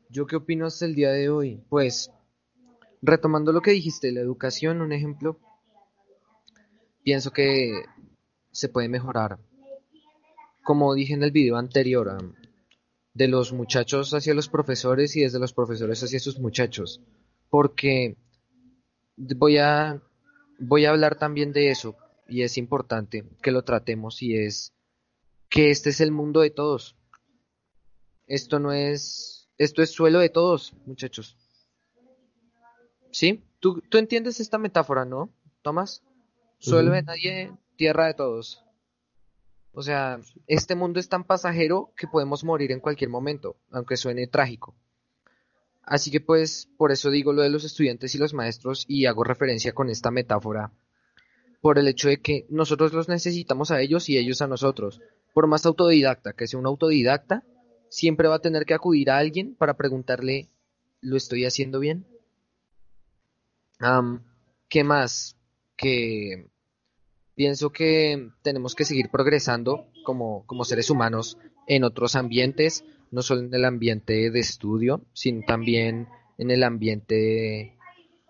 ¿Yo 0.10 0.26
qué 0.26 0.36
opino 0.38 0.66
hasta 0.66 0.86
el 0.86 0.96
día 0.96 1.12
de 1.12 1.30
hoy? 1.30 1.62
Pues, 1.70 2.12
retomando 3.02 3.52
lo 3.52 3.62
que 3.62 3.72
dijiste, 3.72 4.12
la 4.12 4.22
educación, 4.22 4.82
un 4.82 4.94
ejemplo, 4.94 5.40
pienso 7.04 7.32
que 7.32 7.84
se 8.52 8.70
puede 8.70 8.90
mejorar. 8.90 9.38
Como 10.64 10.94
dije 10.94 11.14
en 11.14 11.24
el 11.24 11.32
video 11.32 11.58
anterior, 11.58 12.18
de 13.14 13.28
los 13.28 13.54
muchachos 13.54 14.14
hacia 14.14 14.34
los 14.34 14.50
profesores 14.50 15.16
y 15.16 15.22
desde 15.22 15.40
los 15.40 15.54
profesores 15.54 16.04
hacia 16.04 16.20
sus 16.20 16.40
muchachos. 16.40 17.02
Porque 17.50 18.18
voy 19.16 19.58
a, 19.58 20.02
voy 20.60 20.86
a 20.86 20.90
hablar 20.90 21.18
también 21.18 21.54
de 21.54 21.70
eso 21.70 21.96
y 22.28 22.42
es 22.44 22.58
importante 22.58 23.26
que 23.42 23.52
lo 23.52 23.64
tratemos 23.64 24.22
y 24.22 24.38
es 24.38 24.74
que 25.50 25.72
este 25.72 25.90
es 25.90 26.02
el 26.02 26.12
mundo 26.12 26.42
de 26.42 26.50
todos. 26.50 26.96
Esto 28.26 28.60
no 28.60 28.74
es, 28.74 29.50
esto 29.58 29.82
es 29.82 29.92
suelo 29.92 30.20
de 30.20 30.30
todos, 30.30 30.74
muchachos. 30.86 31.38
¿Sí? 33.12 33.44
¿Tú, 33.60 33.82
tú 33.90 33.98
entiendes 33.98 34.40
esta 34.40 34.58
metáfora, 34.58 35.06
no, 35.06 35.34
Tomás? 35.62 36.04
Suelo 36.60 36.92
de 36.92 37.04
nadie, 37.04 37.52
tierra 37.76 38.08
de 38.08 38.14
todos. 38.14 38.64
O 39.72 39.84
sea, 39.84 40.20
este 40.48 40.76
mundo 40.76 41.00
es 41.00 41.08
tan 41.08 41.24
pasajero 41.24 41.94
que 41.96 42.08
podemos 42.08 42.44
morir 42.44 42.72
en 42.72 42.80
cualquier 42.80 43.10
momento, 43.10 43.58
aunque 43.72 43.96
suene 43.96 44.28
trágico. 44.28 44.76
Así 45.88 46.12
que 46.12 46.20
pues, 46.20 46.70
por 46.78 46.92
eso 46.92 47.10
digo 47.10 47.34
lo 47.34 47.42
de 47.42 47.50
los 47.50 47.64
estudiantes 47.64 48.14
y 48.14 48.18
los 48.18 48.34
maestros 48.34 48.86
y 48.88 49.06
hago 49.06 49.24
referencia 49.24 49.74
con 49.74 49.90
esta 49.90 50.12
metáfora, 50.12 50.72
por 51.62 51.80
el 51.80 51.88
hecho 51.88 52.10
de 52.10 52.22
que 52.22 52.46
nosotros 52.50 52.94
los 52.94 53.08
necesitamos 53.08 53.72
a 53.72 53.82
ellos 53.82 54.10
y 54.10 54.18
ellos 54.18 54.42
a 54.42 54.48
nosotros. 54.48 55.02
Por 55.34 55.48
más 55.48 55.66
autodidacta 55.66 56.34
que 56.34 56.46
sea 56.46 56.60
un 56.60 56.66
autodidacta, 56.68 57.44
siempre 57.90 58.28
va 58.28 58.36
a 58.36 58.42
tener 58.42 58.66
que 58.66 58.74
acudir 58.74 59.10
a 59.10 59.18
alguien 59.18 59.56
para 59.56 59.78
preguntarle, 59.78 60.50
¿lo 61.02 61.16
estoy 61.16 61.46
haciendo 61.46 61.80
bien? 61.80 62.06
¿Qué 64.70 64.84
más? 64.84 65.38
que 65.78 66.50
pienso 67.36 67.70
que 67.70 68.32
tenemos 68.42 68.76
que 68.76 68.84
seguir 68.84 69.10
progresando 69.10 69.86
como, 70.04 70.46
como 70.48 70.66
seres 70.66 70.90
humanos 70.90 71.38
en 71.68 71.84
otros 71.84 72.16
ambientes, 72.16 72.84
no 73.12 73.22
solo 73.22 73.42
en 73.42 73.54
el 73.54 73.66
ambiente 73.66 74.32
de 74.32 74.40
estudio, 74.40 75.02
sino 75.14 75.44
también 75.46 76.08
en 76.38 76.52
el 76.52 76.64
ambiente 76.64 77.78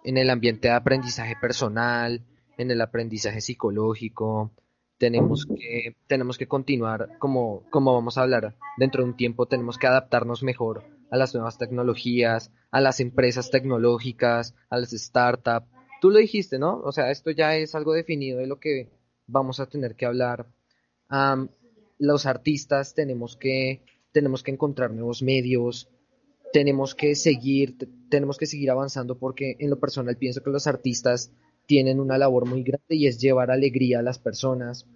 en 0.03 0.17
el 0.17 0.29
ambiente 0.29 0.69
de 0.69 0.73
aprendizaje 0.73 1.35
personal, 1.39 2.21
en 2.57 2.71
el 2.71 2.79
aprendizaje 2.79 3.41
psicológico. 3.41 4.51
Tenemos 4.97 5.45
que, 5.45 5.95
tenemos 6.07 6.37
que 6.37 6.47
continuar, 6.47 7.17
como, 7.19 7.63
como 7.69 7.93
vamos 7.93 8.17
a 8.17 8.21
hablar 8.21 8.55
dentro 8.77 9.03
de 9.03 9.09
un 9.09 9.17
tiempo, 9.17 9.47
tenemos 9.47 9.77
que 9.77 9.87
adaptarnos 9.87 10.43
mejor 10.43 10.85
a 11.11 11.17
las 11.17 11.33
nuevas 11.33 11.57
tecnologías, 11.57 12.51
a 12.71 12.79
las 12.79 12.99
empresas 12.99 13.51
tecnológicas, 13.51 14.55
a 14.69 14.77
las 14.77 14.91
startups, 14.91 15.67
Tú 15.99 16.11
lo 16.11 16.19
dijiste, 16.19 16.59
¿no? 16.59 16.79
O 16.83 16.91
sea, 16.91 17.11
esto 17.11 17.31
ya 17.31 17.55
es 17.55 17.73
algo 17.73 17.93
definido 17.93 18.39
de 18.39 18.47
lo 18.47 18.59
que 18.59 18.89
vamos 19.25 19.59
a 19.59 19.67
tener 19.67 19.95
que 19.95 20.05
hablar. 20.05 20.47
los 21.99 22.25
artistas 22.25 22.93
tenemos 22.93 23.37
que, 23.37 23.83
tenemos 24.17 24.41
que 24.41 24.49
encontrar 24.49 24.89
nuevos 24.89 25.21
medios, 25.21 25.87
tenemos 26.51 26.95
que 26.95 27.13
seguir, 27.13 27.77
tenemos 28.09 28.39
que 28.39 28.47
seguir 28.47 28.71
avanzando 28.71 29.19
porque 29.19 29.55
en 29.59 29.69
lo 29.69 29.79
personal 29.79 30.17
pienso 30.17 30.41
que 30.41 30.49
los 30.49 30.65
artistas 30.65 31.31
tienen 31.67 31.99
una 31.99 32.17
labor 32.17 32.47
muy 32.47 32.63
grande 32.63 32.95
y 32.95 33.05
es 33.05 33.19
llevar 33.19 33.51
alegría 33.51 33.99
a 33.99 34.01
las 34.01 34.17
personas, 34.17 34.87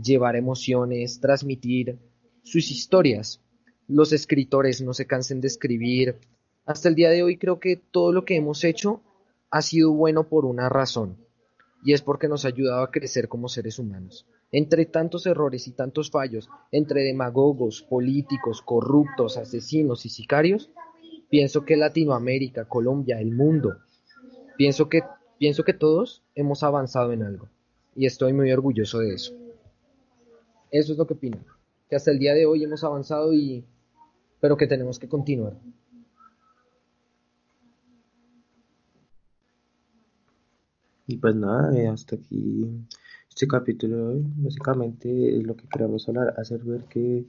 llevar 0.00 0.36
emociones, 0.36 1.18
transmitir 1.18 1.98
sus 2.44 2.70
historias. 2.70 3.40
Los 3.88 4.12
escritores 4.12 4.80
no 4.80 4.94
se 4.94 5.08
cansen 5.08 5.40
de 5.40 5.48
escribir. 5.48 6.14
Hasta 6.64 6.88
el 6.88 6.94
día 6.94 7.10
de 7.10 7.24
hoy 7.24 7.36
creo 7.36 7.58
que 7.58 7.74
todo 7.74 8.12
lo 8.12 8.24
que 8.24 8.36
hemos 8.36 8.62
hecho 8.62 9.02
ha 9.50 9.60
sido 9.60 9.90
bueno 9.90 10.28
por 10.28 10.44
una 10.44 10.68
razón, 10.68 11.16
y 11.82 11.94
es 11.94 12.02
porque 12.02 12.28
nos 12.28 12.44
ha 12.44 12.48
ayudado 12.48 12.84
a 12.84 12.92
crecer 12.92 13.26
como 13.26 13.48
seres 13.48 13.80
humanos. 13.80 14.24
Entre 14.50 14.86
tantos 14.86 15.26
errores 15.26 15.68
y 15.68 15.72
tantos 15.72 16.10
fallos, 16.10 16.48
entre 16.72 17.02
demagogos, 17.02 17.82
políticos, 17.82 18.62
corruptos, 18.62 19.36
asesinos 19.36 20.06
y 20.06 20.08
sicarios, 20.08 20.70
pienso 21.28 21.64
que 21.64 21.76
Latinoamérica, 21.76 22.64
Colombia, 22.66 23.20
el 23.20 23.32
mundo, 23.32 23.76
pienso 24.56 24.88
que, 24.88 25.02
pienso 25.38 25.64
que 25.64 25.74
todos 25.74 26.22
hemos 26.34 26.62
avanzado 26.62 27.12
en 27.12 27.22
algo, 27.22 27.48
y 27.94 28.06
estoy 28.06 28.32
muy 28.32 28.50
orgulloso 28.50 29.00
de 29.00 29.14
eso. 29.14 29.34
Eso 30.70 30.92
es 30.92 30.98
lo 30.98 31.06
que 31.06 31.14
opino, 31.14 31.38
que 31.90 31.96
hasta 31.96 32.10
el 32.10 32.18
día 32.18 32.34
de 32.34 32.46
hoy 32.46 32.64
hemos 32.64 32.84
avanzado 32.84 33.32
y 33.34 33.64
pero 34.40 34.56
que 34.56 34.66
tenemos 34.66 34.98
que 34.98 35.08
continuar. 35.08 35.56
Y 41.06 41.16
pues 41.16 41.34
nada, 41.34 41.74
eh, 41.74 41.88
hasta 41.88 42.16
aquí 42.16 42.66
este 43.38 43.46
capítulo 43.46 44.08
hoy. 44.08 44.24
Básicamente 44.34 45.08
lo 45.44 45.54
que 45.54 45.68
queremos 45.68 46.08
hablar, 46.08 46.34
hacer 46.38 46.58
ver 46.64 46.86
que 46.86 47.24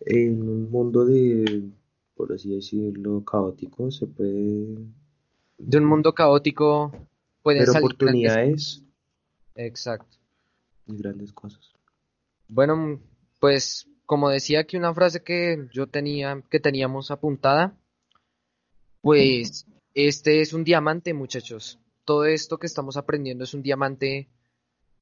en 0.00 0.42
un 0.42 0.70
mundo 0.70 1.06
de, 1.06 1.70
por 2.14 2.30
así 2.30 2.54
decirlo, 2.54 3.24
caótico, 3.24 3.90
se 3.90 4.06
puede... 4.06 4.76
De 5.56 5.78
un 5.78 5.86
mundo 5.86 6.12
caótico 6.14 6.92
pueden 7.42 7.64
salir 7.64 7.78
oportunidades, 7.78 8.82
Exacto. 9.54 10.18
Y 10.86 10.98
grandes 10.98 11.32
cosas. 11.32 11.72
Bueno, 12.48 13.00
pues 13.40 13.88
como 14.04 14.28
decía 14.28 14.60
aquí 14.60 14.76
una 14.76 14.92
frase 14.92 15.22
que 15.22 15.68
yo 15.72 15.86
tenía, 15.86 16.42
que 16.50 16.60
teníamos 16.60 17.10
apuntada, 17.10 17.74
pues 19.00 19.64
este 19.94 20.42
es 20.42 20.52
un 20.52 20.64
diamante, 20.64 21.14
muchachos. 21.14 21.78
Todo 22.04 22.26
esto 22.26 22.58
que 22.58 22.66
estamos 22.66 22.98
aprendiendo 22.98 23.44
es 23.44 23.54
un 23.54 23.62
diamante 23.62 24.28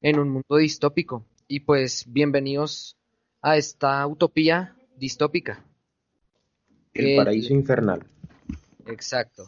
en 0.05 0.19
un 0.19 0.29
mundo 0.29 0.57
distópico. 0.57 1.25
Y 1.49 1.61
pues 1.61 2.05
bienvenidos 2.07 2.99
a 3.41 3.57
esta 3.57 4.07
utopía 4.07 4.77
distópica. 4.99 5.65
El 6.93 7.17
paraíso 7.17 7.55
infernal. 7.55 8.07
Exacto. 8.87 9.47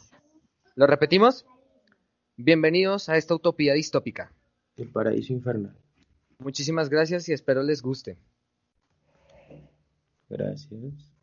¿Lo 0.74 0.86
repetimos? 0.86 1.44
Bienvenidos 2.38 3.10
a 3.10 3.18
esta 3.18 3.34
utopía 3.34 3.74
distópica. 3.74 4.32
El 4.78 4.88
paraíso 4.88 5.34
infernal. 5.34 5.76
Muchísimas 6.38 6.88
gracias 6.88 7.28
y 7.28 7.34
espero 7.34 7.62
les 7.62 7.82
guste. 7.82 8.16
Gracias. 10.30 11.15